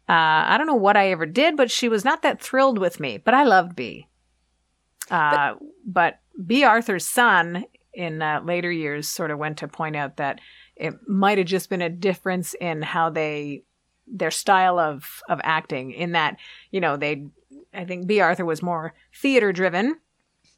Uh, 0.07 0.47
I 0.47 0.57
don't 0.57 0.67
know 0.67 0.73
what 0.75 0.95
I 0.95 1.11
ever 1.11 1.25
did, 1.25 1.57
but 1.57 1.69
she 1.69 1.89
was 1.89 2.05
not 2.05 2.21
that 2.21 2.41
thrilled 2.41 2.77
with 2.77 2.97
me. 2.97 3.17
But 3.17 3.33
I 3.33 3.43
loved 3.43 3.75
Bea. 3.75 4.07
Uh, 5.11 5.55
but 5.85 6.19
Bea 6.45 6.63
Arthur's 6.63 7.05
son 7.05 7.65
in 7.93 8.21
uh, 8.21 8.39
later 8.43 8.71
years 8.71 9.09
sort 9.09 9.31
of 9.31 9.37
went 9.37 9.57
to 9.57 9.67
point 9.67 9.97
out 9.97 10.15
that 10.15 10.39
it 10.77 10.93
might 11.09 11.37
have 11.37 11.47
just 11.47 11.69
been 11.69 11.81
a 11.81 11.89
difference 11.89 12.53
in 12.53 12.81
how 12.81 13.09
they 13.09 13.63
their 14.07 14.31
style 14.31 14.79
of 14.79 15.21
of 15.29 15.39
acting. 15.43 15.91
In 15.91 16.11
that, 16.13 16.37
you 16.71 16.81
know, 16.81 16.97
they 16.97 17.25
I 17.73 17.85
think 17.85 18.07
Bea 18.07 18.21
Arthur 18.21 18.45
was 18.45 18.61
more 18.61 18.93
theater 19.15 19.51
driven, 19.51 19.99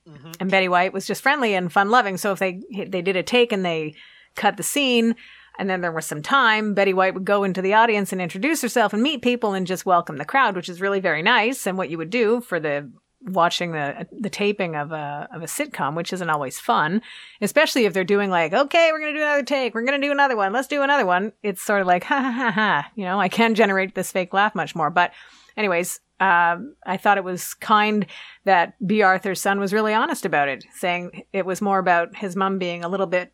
mm-hmm. 0.08 0.32
and 0.40 0.52
Betty 0.52 0.68
White 0.68 0.94
was 0.94 1.08
just 1.08 1.22
friendly 1.22 1.54
and 1.54 1.72
fun 1.72 1.90
loving. 1.90 2.18
So 2.18 2.32
if 2.32 2.40
they 2.40 2.62
they 2.88 3.02
did 3.02 3.16
a 3.16 3.24
take 3.24 3.52
and 3.52 3.66
they 3.66 3.96
cut 4.36 4.58
the 4.58 4.64
scene. 4.64 5.16
And 5.58 5.70
then 5.70 5.80
there 5.80 5.94
was 5.94 6.06
some 6.06 6.22
time. 6.22 6.74
Betty 6.74 6.94
White 6.94 7.14
would 7.14 7.24
go 7.24 7.46
into 7.46 7.62
the 7.62 7.74
audience 7.74 8.12
and 8.12 8.22
introduce 8.22 8.62
herself 8.62 8.92
and 8.92 9.02
meet 9.02 9.22
people 9.22 9.54
and 9.54 9.66
just 9.66 9.86
welcome 9.86 10.18
the 10.18 10.26
crowd, 10.26 10.54
which 10.54 10.68
is 10.68 10.82
really 10.82 11.00
very 11.00 11.22
nice. 11.22 11.66
And 11.66 11.78
what 11.78 11.90
you 11.90 11.98
would 11.98 12.10
do 12.10 12.42
for 12.42 12.60
the 12.60 12.92
watching 13.22 13.72
the 13.72 14.08
the 14.12 14.30
taping 14.30 14.76
of 14.76 14.92
a 14.92 15.28
of 15.34 15.42
a 15.42 15.46
sitcom, 15.46 15.96
which 15.96 16.14
isn't 16.14 16.30
always 16.30 16.60
fun, 16.60 17.02
especially 17.42 17.86
if 17.86 17.94
they're 17.94 18.04
doing 18.04 18.30
like, 18.30 18.54
okay, 18.54 18.92
we're 18.92 19.00
gonna 19.00 19.14
do 19.14 19.22
another 19.22 19.44
take, 19.44 19.74
we're 19.74 19.86
gonna 19.86 20.00
do 20.00 20.12
another 20.12 20.36
one, 20.36 20.54
let's 20.54 20.68
do 20.68 20.82
another 20.82 21.06
one. 21.06 21.34
It's 21.44 21.62
sort 21.62 21.82
of 21.82 21.88
like, 21.88 22.04
ha 22.04 22.22
ha 22.22 22.32
ha 22.32 22.52
ha. 22.52 22.92
You 22.96 23.06
know, 23.06 23.20
I 23.20 23.30
can 23.30 23.56
generate 23.56 23.96
this 23.96 24.12
fake 24.12 24.34
laugh 24.34 24.56
much 24.56 24.76
more. 24.76 24.90
But, 24.90 25.12
anyways, 25.58 26.00
um, 26.20 26.76
I 26.86 26.98
thought 26.98 27.18
it 27.18 27.24
was 27.24 27.54
kind 27.56 28.06
that 28.46 28.76
Bea 28.86 29.02
Arthur's 29.02 29.42
son 29.42 29.60
was 29.60 29.74
really 29.74 29.94
honest 29.94 30.26
about 30.26 30.48
it, 30.48 30.66
saying 30.74 31.24
it 31.34 31.46
was 31.46 31.62
more 31.62 31.80
about 31.80 32.16
his 32.16 32.36
mom 32.36 32.58
being 32.58 32.84
a 32.84 32.90
little 32.90 33.08
bit 33.08 33.34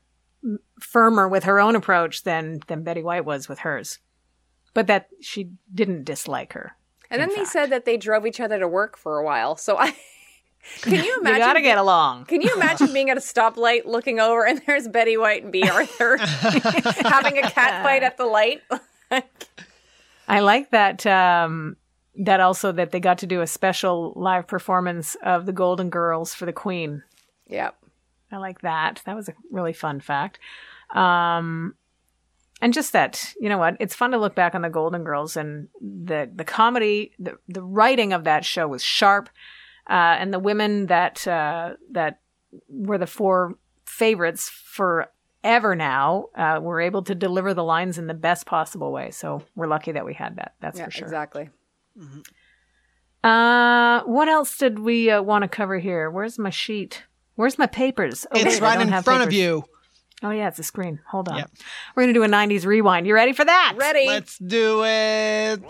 firmer 0.79 1.27
with 1.27 1.43
her 1.43 1.59
own 1.59 1.75
approach 1.75 2.23
than 2.23 2.59
than 2.67 2.83
Betty 2.83 3.03
White 3.03 3.25
was 3.25 3.47
with 3.47 3.59
hers, 3.59 3.99
but 4.73 4.87
that 4.87 5.09
she 5.19 5.51
didn't 5.73 6.05
dislike 6.05 6.53
her. 6.53 6.75
And 7.11 7.21
then 7.21 7.29
they 7.29 7.35
fact. 7.35 7.49
said 7.49 7.69
that 7.71 7.85
they 7.85 7.97
drove 7.97 8.25
each 8.25 8.39
other 8.39 8.57
to 8.59 8.67
work 8.67 8.97
for 8.97 9.17
a 9.19 9.23
while. 9.23 9.55
So 9.57 9.77
I, 9.77 9.95
Can 10.81 10.93
you 11.03 11.19
imagine? 11.19 11.25
You 11.41 11.45
gotta 11.45 11.61
get 11.61 11.77
along. 11.77 12.25
Can 12.25 12.41
you 12.41 12.53
imagine 12.55 12.93
being 12.93 13.09
at 13.09 13.17
a 13.17 13.21
stoplight, 13.21 13.85
looking 13.85 14.19
over, 14.19 14.45
and 14.45 14.61
there's 14.65 14.87
Betty 14.87 15.17
White 15.17 15.43
and 15.43 15.51
Bea 15.51 15.69
Arthur 15.69 16.17
having 16.17 17.37
a 17.37 17.49
cat 17.49 17.83
fight 17.83 18.03
at 18.03 18.17
the 18.17 18.25
light? 18.25 18.61
I 20.27 20.39
like 20.39 20.71
that. 20.71 21.05
Um, 21.05 21.77
that 22.15 22.39
also 22.41 22.71
that 22.73 22.91
they 22.91 22.99
got 22.99 23.17
to 23.19 23.25
do 23.27 23.41
a 23.41 23.47
special 23.47 24.13
live 24.15 24.45
performance 24.45 25.15
of 25.23 25.45
the 25.45 25.53
Golden 25.53 25.89
Girls 25.89 26.33
for 26.33 26.45
the 26.45 26.53
Queen. 26.53 27.03
yep. 27.47 27.75
I 28.33 28.37
like 28.37 28.61
that. 28.61 29.01
That 29.05 29.15
was 29.15 29.27
a 29.27 29.33
really 29.51 29.73
fun 29.73 29.99
fact. 29.99 30.39
Um, 30.95 31.75
and 32.61 32.73
just 32.73 32.93
that, 32.93 33.33
you 33.39 33.49
know 33.49 33.57
what? 33.57 33.75
It's 33.79 33.95
fun 33.95 34.11
to 34.11 34.17
look 34.17 34.35
back 34.35 34.53
on 34.55 34.61
the 34.61 34.69
Golden 34.69 35.03
Girls 35.03 35.35
and 35.35 35.67
the 35.81 36.29
the 36.33 36.43
comedy, 36.45 37.11
the 37.19 37.37
the 37.47 37.63
writing 37.63 38.13
of 38.13 38.23
that 38.25 38.45
show 38.45 38.67
was 38.67 38.83
sharp, 38.83 39.29
uh, 39.89 40.15
and 40.19 40.33
the 40.33 40.39
women 40.39 40.85
that 40.87 41.27
uh, 41.27 41.73
that 41.91 42.19
were 42.69 42.97
the 42.97 43.07
four 43.07 43.55
favorites 43.85 44.49
forever 44.49 45.75
now 45.75 46.25
uh, 46.35 46.59
were 46.61 46.79
able 46.79 47.01
to 47.03 47.15
deliver 47.15 47.53
the 47.53 47.63
lines 47.63 47.97
in 47.97 48.07
the 48.07 48.13
best 48.13 48.45
possible 48.45 48.91
way. 48.91 49.11
So 49.11 49.41
we're 49.55 49.67
lucky 49.67 49.91
that 49.93 50.05
we 50.05 50.13
had 50.13 50.35
that. 50.37 50.53
That's 50.61 50.77
Yeah, 50.77 50.85
for 50.85 50.91
sure. 50.91 51.05
exactly. 51.05 51.49
Uh, 53.23 54.01
what 54.03 54.27
else 54.27 54.57
did 54.57 54.79
we 54.79 55.11
uh, 55.11 55.21
want 55.21 55.43
to 55.43 55.47
cover 55.47 55.77
here? 55.77 56.09
Where's 56.09 56.39
my 56.39 56.49
sheet? 56.49 57.03
Where's 57.35 57.57
my 57.57 57.67
papers? 57.67 58.25
Oh, 58.31 58.39
It's 58.39 58.55
wait, 58.55 58.61
right 58.61 58.81
in 58.81 58.87
have 58.89 59.03
front 59.03 59.23
of 59.23 59.31
you. 59.33 59.63
Oh 60.23 60.29
yeah, 60.29 60.47
it's 60.47 60.59
a 60.59 60.63
screen. 60.63 60.99
Hold 61.07 61.29
on. 61.29 61.37
Yep. 61.37 61.51
We're 61.95 62.03
gonna 62.03 62.13
do 62.13 62.23
a 62.23 62.27
'90s 62.27 62.65
rewind. 62.65 63.07
You 63.07 63.13
ready 63.15 63.33
for 63.33 63.43
that? 63.43 63.73
Ready? 63.77 64.05
Let's 64.07 64.37
do 64.37 64.83
it. 64.85 65.61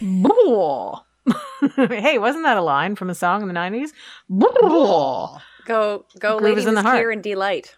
Blah. 0.00 1.02
hey, 1.76 2.18
wasn't 2.18 2.44
that 2.44 2.56
a 2.56 2.62
line 2.62 2.96
from 2.96 3.10
a 3.10 3.14
song 3.14 3.42
in 3.42 3.48
the 3.48 3.54
'90s? 3.54 3.90
Blah. 4.28 5.40
Go, 5.64 6.04
go, 6.20 6.38
Groove 6.38 6.58
is 6.58 6.64
lady 6.64 6.68
in 6.68 6.74
the 6.76 6.82
heart. 6.82 6.96
Clear 6.96 7.10
and 7.10 7.22
delight. 7.22 7.76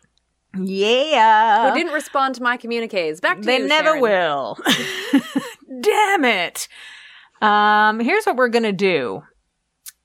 Yeah. 0.56 1.70
Who 1.70 1.76
didn't 1.76 1.92
respond 1.92 2.34
to 2.36 2.42
my 2.42 2.56
communiques? 2.56 3.20
Back 3.20 3.40
to 3.40 3.44
They 3.46 3.56
you, 3.56 3.62
They 3.62 3.68
never 3.68 3.88
Sharon. 3.98 4.02
will. 4.02 4.58
Damn 5.80 6.24
it. 6.24 6.68
Um, 7.40 8.00
here's 8.00 8.24
what 8.24 8.36
we're 8.36 8.48
gonna 8.48 8.72
do. 8.72 9.22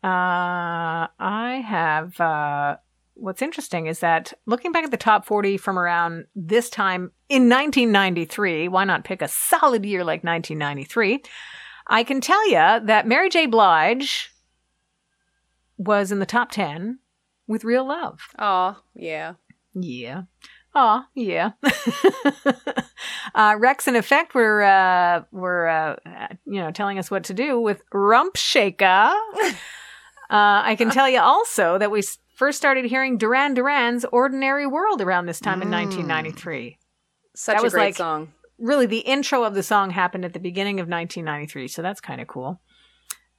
Uh, 0.04 1.08
I 1.20 1.64
have. 1.66 2.20
Uh, 2.20 2.78
what's 3.16 3.42
interesting 3.42 3.88
is 3.88 4.00
that 4.00 4.34
looking 4.46 4.72
back 4.72 4.84
at 4.84 4.92
the 4.92 4.98
top 4.98 5.26
40 5.26 5.58
from 5.58 5.80
around 5.80 6.26
this 6.36 6.70
time 6.70 7.12
in 7.30 7.50
1993, 7.50 8.68
why 8.68 8.84
not 8.84 9.06
pick 9.06 9.22
a 9.22 9.28
solid 9.28 9.86
year 9.86 10.04
like 10.04 10.24
1993? 10.24 11.24
I 11.88 12.04
can 12.04 12.22
tell 12.22 12.46
you 12.48 12.56
that 12.86 13.08
Mary 13.08 13.30
J. 13.30 13.46
Blige 13.46 14.32
was 15.78 16.12
in 16.12 16.20
the 16.20 16.26
top 16.26 16.52
10 16.52 17.00
with 17.48 17.64
Real 17.64 17.88
Love. 17.88 18.20
Oh, 18.40 18.78
yeah. 18.96 19.34
Yeah. 19.74 20.24
Oh, 20.76 21.04
yeah. 21.14 21.52
uh, 21.64 23.56
Wreckx-n-Effect 23.56 24.34
were 24.34 24.64
uh, 24.64 25.24
were 25.32 25.68
uh, 25.68 26.28
you 26.46 26.60
know 26.60 26.72
telling 26.72 26.98
us 26.98 27.12
what 27.12 27.26
to 27.26 27.34
do 27.34 27.60
with 27.60 27.84
Rump 27.92 28.36
Shaker. 28.36 29.14
uh, 30.34 30.62
I 30.66 30.76
can 30.76 30.90
tell 30.90 31.08
you 31.08 31.20
also 31.22 31.78
that 31.78 31.92
we 31.92 32.02
first 32.36 32.58
started 32.58 32.86
hearing 32.86 33.18
Duran 33.18 33.54
Duran's 33.54 34.04
"Ordinary 34.06 34.66
World" 34.66 35.00
around 35.02 35.28
this 35.28 35.40
time 35.40 35.62
in 35.62 35.70
1993. 35.70 36.78
Such 37.36 37.56
That 37.56 37.62
a 37.62 37.64
was 37.64 37.74
great 37.74 37.84
like- 37.86 37.96
song. 37.96 38.34
Really, 38.60 38.86
the 38.86 39.00
intro 39.00 39.44
of 39.44 39.56
the 39.56 39.64
song 39.64 39.90
happened 39.90 40.24
at 40.26 40.34
the 40.34 40.40
beginning 40.40 40.80
of 40.80 40.88
1993, 40.88 41.68
so 41.68 41.82
that's 41.82 42.00
kind 42.00 42.22
of 42.22 42.28
cool. 42.28 42.62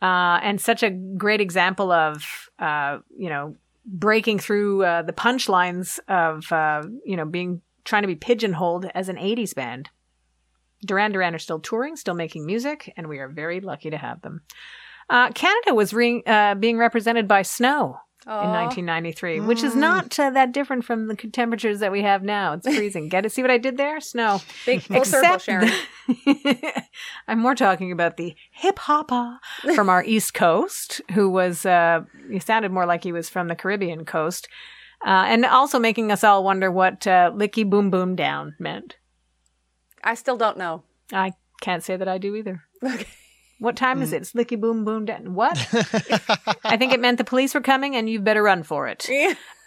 Uh, 0.03 0.39
and 0.43 0.61
such 0.61 0.83
a 0.83 0.91
great 0.91 1.41
example 1.41 1.91
of 1.93 2.51
uh, 2.59 2.99
you 3.17 3.29
know 3.29 3.57
breaking 3.87 4.39
through 4.39 4.83
uh, 4.85 5.03
the 5.03 5.13
punchlines 5.13 5.99
of 6.09 6.51
uh, 6.53 6.83
you 7.05 7.17
know 7.17 7.25
being 7.25 7.63
trying 7.85 8.03
to 8.03 8.09
be 8.09 8.17
pigeonholed 8.17 8.87
as 8.95 9.09
an 9.09 9.17
80s 9.17 9.55
band. 9.55 9.91
Duran 10.85 11.13
Duran 11.13 11.35
are 11.35 11.39
still 11.39 11.61
touring, 11.61 11.97
still 11.97 12.15
making 12.15 12.45
music, 12.45 12.93
and 12.97 13.09
we 13.09 13.19
are 13.19 13.29
very 13.29 13.61
lucky 13.61 13.91
to 13.91 13.97
have 13.97 14.21
them. 14.23 14.43
Uh, 15.11 15.31
Canada 15.33 15.75
was 15.75 15.93
re- 15.93 16.23
uh, 16.27 16.55
being 16.55 16.79
represented 16.79 17.29
by 17.29 17.43
Snow 17.43 17.99
in 18.27 18.33
Aw. 18.33 18.65
1993, 18.65 19.41
which 19.41 19.63
is 19.63 19.77
not 19.77 20.19
uh, 20.19 20.31
that 20.31 20.53
different 20.53 20.85
from 20.85 21.09
the 21.09 21.15
temperatures 21.15 21.81
that 21.81 21.93
we 21.93 22.01
have 22.03 22.23
now. 22.23 22.55
It's 22.55 22.67
freezing. 22.67 23.09
Get 23.11 23.27
it? 23.27 23.33
See 23.33 23.43
what 23.43 23.51
I 23.51 23.59
did 23.59 23.77
there? 23.77 24.01
Snow. 24.01 24.41
Big 24.65 24.81
full 24.81 25.05
circle, 25.05 25.35
Except 25.35 25.43
Sharon. 25.45 25.71
the- 26.09 26.83
I'm 27.29 27.39
more 27.39 27.55
talking 27.55 27.93
about 27.93 28.17
the 28.17 28.35
hip 28.51 28.79
hopper 28.79 29.39
from 29.75 29.91
our 29.91 30.03
East 30.05 30.33
Coast, 30.33 31.03
who 31.13 31.29
was, 31.29 31.67
uh, 31.67 32.05
he 32.31 32.39
sounded 32.39 32.73
more 32.73 32.87
like 32.87 33.05
he 33.05 33.13
was 33.13 33.29
from 33.29 33.49
the 33.49 33.55
Caribbean 33.57 34.05
coast. 34.07 34.49
Uh, 35.05 35.25
and 35.29 35.45
also 35.45 35.79
making 35.79 36.11
us 36.11 36.25
all 36.25 36.43
wonder 36.43 36.71
what 36.71 37.07
uh, 37.07 37.31
licky 37.35 37.69
boom 37.69 37.91
boom 37.91 38.17
down 38.17 38.55
meant. 38.59 38.97
I 40.03 40.15
still 40.15 40.39
don't 40.39 40.57
know. 40.57 40.83
I 41.13 41.33
can't 41.61 41.83
say 41.83 41.97
that 41.99 42.09
I 42.09 42.17
do 42.17 42.35
either. 42.37 42.63
Okay. 42.83 43.07
What 43.59 43.77
time 43.77 44.03
is 44.03 44.13
it? 44.13 44.23
It's 44.23 44.33
licky 44.33 44.61
boom 44.61 44.85
boom 44.85 45.05
down. 45.05 45.35
What? 45.35 45.57
I 46.65 46.77
think 46.77 46.93
it 46.93 47.01
meant 47.01 47.19
the 47.19 47.25
police 47.25 47.55
were 47.55 47.61
coming 47.61 47.97
and 47.97 48.09
you 48.11 48.21
better 48.21 48.43
run 48.43 48.63
for 48.63 48.89
it. 48.89 49.09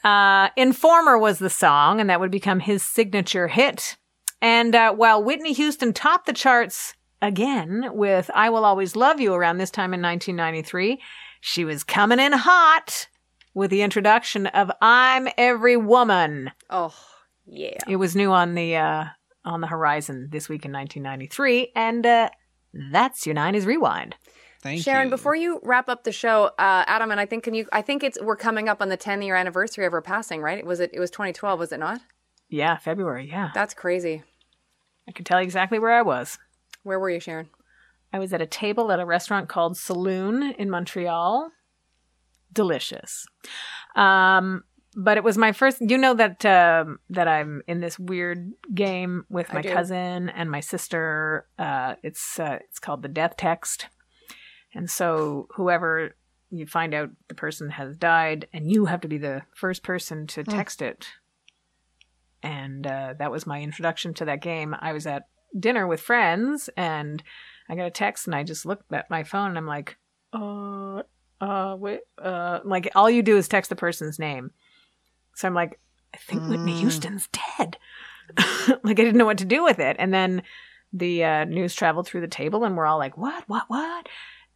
Uh, 0.03 0.49
Informer 0.55 1.17
was 1.17 1.39
the 1.39 1.49
song, 1.49 1.99
and 1.99 2.09
that 2.09 2.19
would 2.19 2.31
become 2.31 2.59
his 2.59 2.83
signature 2.83 3.47
hit. 3.47 3.97
And 4.41 4.75
uh, 4.75 4.93
while 4.93 5.23
Whitney 5.23 5.53
Houston 5.53 5.93
topped 5.93 6.27
the 6.27 6.33
charts 6.33 6.93
again 7.21 7.89
with 7.93 8.29
I 8.33 8.49
Will 8.49 8.65
Always 8.65 8.95
Love 8.95 9.19
You 9.19 9.33
around 9.33 9.57
this 9.57 9.71
time 9.71 9.93
in 9.93 10.01
1993, 10.01 11.01
she 11.41 11.65
was 11.65 11.83
coming 11.83 12.19
in 12.19 12.33
hot 12.33 13.07
with 13.53 13.71
the 13.71 13.81
introduction 13.81 14.47
of 14.47 14.71
I'm 14.81 15.27
Every 15.37 15.77
Woman. 15.77 16.51
Oh, 16.69 16.93
yeah. 17.45 17.79
It 17.87 17.95
was 17.95 18.15
new 18.15 18.31
on 18.31 18.53
the 18.55 18.75
uh, 18.75 19.05
on 19.43 19.61
the 19.61 19.67
horizon 19.67 20.29
this 20.31 20.47
week 20.47 20.65
in 20.65 20.71
1993, 20.71 21.71
and 21.75 22.05
uh, 22.05 22.29
that's 22.73 23.25
your 23.25 23.35
90s 23.35 23.65
rewind. 23.65 24.15
Thank 24.61 24.83
Sharon, 24.83 25.07
you. 25.07 25.11
before 25.11 25.35
you 25.35 25.59
wrap 25.63 25.87
up 25.87 26.03
the 26.03 26.11
show, 26.11 26.45
uh, 26.57 26.83
Adam, 26.87 27.11
and 27.11 27.19
I 27.19 27.25
think 27.25 27.43
can 27.43 27.53
you? 27.53 27.67
I 27.71 27.81
think 27.81 28.03
it's 28.03 28.17
we're 28.21 28.35
coming 28.35 28.67
up 28.67 28.81
on 28.81 28.89
the 28.89 28.97
10 28.97 29.21
year 29.21 29.35
anniversary 29.35 29.85
of 29.85 29.91
her 29.91 30.01
passing, 30.01 30.41
right? 30.41 30.65
Was 30.65 30.79
it? 30.79 30.89
It 30.93 30.99
was 30.99 31.11
2012, 31.11 31.59
was 31.59 31.71
it 31.71 31.79
not? 31.79 32.01
Yeah, 32.49 32.77
February. 32.77 33.27
Yeah, 33.29 33.51
That's 33.53 33.73
crazy. 33.73 34.23
I 35.07 35.11
can 35.11 35.25
tell 35.25 35.39
you 35.39 35.43
exactly 35.43 35.79
where 35.79 35.93
I 35.93 36.01
was. 36.01 36.37
Where 36.83 36.99
were 36.99 37.09
you, 37.09 37.19
Sharon? 37.19 37.49
I 38.11 38.19
was 38.19 38.33
at 38.33 38.41
a 38.41 38.45
table 38.45 38.91
at 38.91 38.99
a 38.99 39.05
restaurant 39.05 39.47
called 39.49 39.77
Saloon 39.77 40.53
in 40.57 40.69
Montreal. 40.69 41.51
Delicious. 42.51 43.25
Um, 43.95 44.63
but 44.99 45.15
it 45.15 45.23
was 45.23 45.37
my 45.37 45.51
first. 45.51 45.79
You 45.79 45.97
know 45.97 46.15
that 46.15 46.43
um, 46.43 46.99
that 47.11 47.27
I'm 47.27 47.61
in 47.67 47.79
this 47.79 47.99
weird 47.99 48.51
game 48.73 49.25
with 49.29 49.53
my 49.53 49.61
cousin 49.61 50.29
and 50.29 50.49
my 50.49 50.59
sister. 50.59 51.45
Uh, 51.59 51.95
it's 52.01 52.39
uh, 52.39 52.57
it's 52.67 52.79
called 52.79 53.03
the 53.03 53.07
death 53.07 53.37
text, 53.37 53.85
and 54.73 54.89
so 54.89 55.47
whoever 55.55 56.15
you 56.49 56.65
find 56.65 56.95
out 56.95 57.11
the 57.27 57.35
person 57.35 57.69
has 57.69 57.95
died, 57.95 58.47
and 58.51 58.71
you 58.71 58.85
have 58.85 59.01
to 59.01 59.07
be 59.07 59.19
the 59.19 59.43
first 59.53 59.83
person 59.83 60.25
to 60.27 60.43
text 60.43 60.81
it. 60.81 61.07
And 62.41 62.87
uh, 62.87 63.13
that 63.19 63.31
was 63.31 63.45
my 63.45 63.61
introduction 63.61 64.15
to 64.15 64.25
that 64.25 64.41
game. 64.41 64.75
I 64.79 64.93
was 64.93 65.05
at 65.05 65.27
dinner 65.57 65.85
with 65.85 66.01
friends, 66.01 66.69
and 66.75 67.21
I 67.69 67.75
got 67.75 67.85
a 67.85 67.91
text, 67.91 68.25
and 68.25 68.35
I 68.35 68.43
just 68.43 68.65
looked 68.65 68.91
at 68.91 69.11
my 69.11 69.23
phone, 69.23 69.49
and 69.49 69.57
I'm 69.59 69.67
like, 69.67 69.97
uh, 70.33 71.03
uh, 71.39 71.75
wait, 71.77 71.99
uh, 72.17 72.61
like 72.63 72.89
all 72.95 73.11
you 73.11 73.21
do 73.21 73.37
is 73.37 73.47
text 73.47 73.69
the 73.69 73.75
person's 73.75 74.17
name. 74.17 74.51
So 75.37 75.47
I'm 75.47 75.53
like, 75.53 75.79
I 76.15 76.17
think 76.17 76.47
Whitney 76.47 76.73
Mm. 76.73 76.79
Houston's 76.79 77.29
dead. 77.57 77.77
like 78.83 78.99
I 78.99 79.03
didn't 79.03 79.17
know 79.17 79.25
what 79.25 79.37
to 79.37 79.45
do 79.45 79.63
with 79.63 79.77
it, 79.77 79.95
and 79.99 80.11
then 80.11 80.41
the 80.91 81.23
uh, 81.23 81.45
news 81.45 81.75
traveled 81.75 82.07
through 82.07 82.21
the 82.21 82.27
table, 82.27 82.63
and 82.63 82.75
we're 82.75 82.87
all 82.87 82.97
like, 82.97 83.17
what, 83.17 83.43
what, 83.47 83.65
what? 83.67 84.07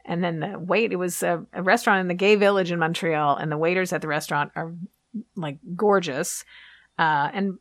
And 0.06 0.24
then 0.24 0.40
the 0.40 0.58
wait, 0.58 0.92
it 0.92 0.96
was 0.96 1.22
a, 1.22 1.46
a 1.54 1.62
restaurant 1.62 2.02
in 2.02 2.08
the 2.08 2.16
gay 2.16 2.36
village 2.36 2.72
in 2.72 2.80
Montreal, 2.80 3.38
and 3.38 3.52
the 3.52 3.58
waiters 3.58 3.94
at 3.94 4.02
the 4.02 4.08
restaurant 4.08 4.52
are 4.56 4.74
like 5.36 5.60
gorgeous, 5.76 6.44
uh, 6.98 7.30
and 7.32 7.60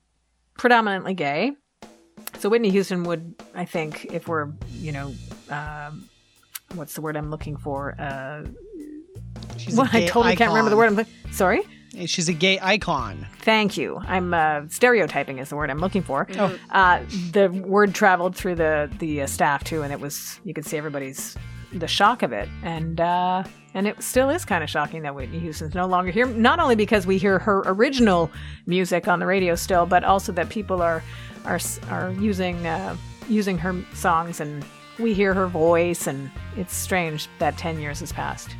predominantly 0.57 1.13
gay. 1.13 1.53
So 2.39 2.49
Whitney 2.49 2.71
Houston 2.71 3.05
would, 3.05 3.35
I 3.55 3.67
think, 3.67 4.07
if 4.07 4.29
we're, 4.29 4.49
you 4.79 4.93
know, 4.93 5.15
um, 5.51 6.09
what's 6.75 6.95
the 6.95 7.03
word 7.03 7.17
I'm 7.17 7.31
looking 7.31 7.59
for? 7.59 7.95
Uh, 8.01 8.45
She's 9.59 9.75
a 9.75 9.83
well, 9.83 9.91
I 9.93 10.07
totally 10.07 10.37
can't 10.37 10.51
remember 10.51 10.71
the 10.71 10.77
word. 10.79 10.87
I'm 10.87 10.95
looking. 10.95 11.13
Sorry. 11.33 11.63
She's 12.07 12.29
a 12.29 12.33
gay 12.33 12.59
icon. 12.61 13.27
Thank 13.41 13.77
you. 13.77 14.01
I'm 14.07 14.33
uh, 14.33 14.63
stereotyping 14.69 15.39
is 15.39 15.49
the 15.49 15.57
word 15.57 15.71
I'm 15.71 15.79
looking 15.79 16.03
for. 16.03 16.27
Oh. 16.39 16.57
Uh, 16.71 17.03
the 17.33 17.49
word 17.49 17.95
traveled 17.95 18.37
through 18.37 18.57
the 18.57 18.91
the 18.99 19.23
uh, 19.23 19.27
staff 19.27 19.65
too, 19.65 19.83
and 19.83 19.93
it 19.93 20.01
was 20.01 20.41
you 20.45 20.55
could 20.55 20.65
see 20.65 20.77
everybody's 20.77 21.37
the 21.73 21.89
shock 21.89 22.23
of 22.23 22.33
it, 22.33 22.49
and 22.63 23.01
uh, 23.01 23.43
and 23.75 23.87
it 23.87 24.03
still 24.03 24.31
is 24.31 24.45
kind 24.45 24.63
of 24.63 24.71
shocking 24.71 25.03
that 25.03 25.15
Whitney 25.15 25.41
Houston's 25.41 25.75
no 25.75 25.87
longer 25.87 26.11
here. 26.11 26.27
Not 26.27 26.61
only 26.61 26.77
because 26.77 27.07
we 27.07 27.19
hear 27.19 27.39
her 27.41 27.63
original 27.67 28.31
music 28.67 29.09
on 29.09 29.19
the 29.19 29.27
radio 29.27 29.55
still, 29.55 29.87
but 29.87 30.05
also 30.05 30.33
that 30.33 30.49
people 30.49 30.81
are 30.83 31.03
are 31.45 31.61
are 31.89 32.13
using 32.13 32.67
uh, 32.67 32.97
using 33.29 33.59
her 33.59 33.85
songs 33.95 34.41
and 34.41 34.65
we 35.01 35.15
hear 35.15 35.35
her 35.35 35.47
voice, 35.47 36.07
and 36.07 36.31
it's 36.57 36.75
strange 36.75 37.29
that 37.39 37.57
10 37.57 37.81
years 37.81 38.01
has 38.01 38.13
passed. 38.13 38.55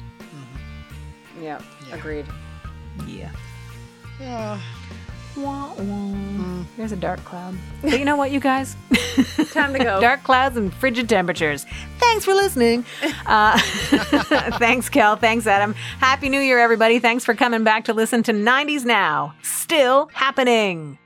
Yeah, 1.41 1.61
agreed. 1.93 2.27
Yeah. 3.07 3.31
Yeah. 4.21 4.61
Wah, 5.37 5.73
wah. 5.79 6.65
There's 6.77 6.93
a 6.93 6.97
dark 6.97 7.25
cloud. 7.25 7.57
But 7.83 7.99
you 7.99 8.05
know 8.05 8.17
what, 8.17 8.31
you 8.31 8.41
guys? 8.41 8.77
Time 9.53 9.73
to 9.73 9.79
go. 9.79 10.01
dark 10.01 10.23
clouds 10.25 10.57
and 10.57 10.73
frigid 10.75 11.09
temperatures. 11.09 11.65
Thanks 11.99 12.25
for 12.25 12.35
listening. 12.35 12.85
Uh, 13.27 13.57
thanks, 14.59 14.89
Kel. 14.89 15.15
Thanks, 15.15 15.47
Adam. 15.47 15.73
Happy 16.01 16.29
New 16.29 16.41
Year, 16.41 16.59
everybody. 16.59 16.99
Thanks 16.99 17.25
for 17.25 17.33
coming 17.33 17.63
back 17.63 17.85
to 17.85 17.95
listen 17.95 18.25
to 18.25 18.33
90s 18.33 18.85
Now. 18.85 19.35
Still 19.43 20.11
happening. 20.13 20.99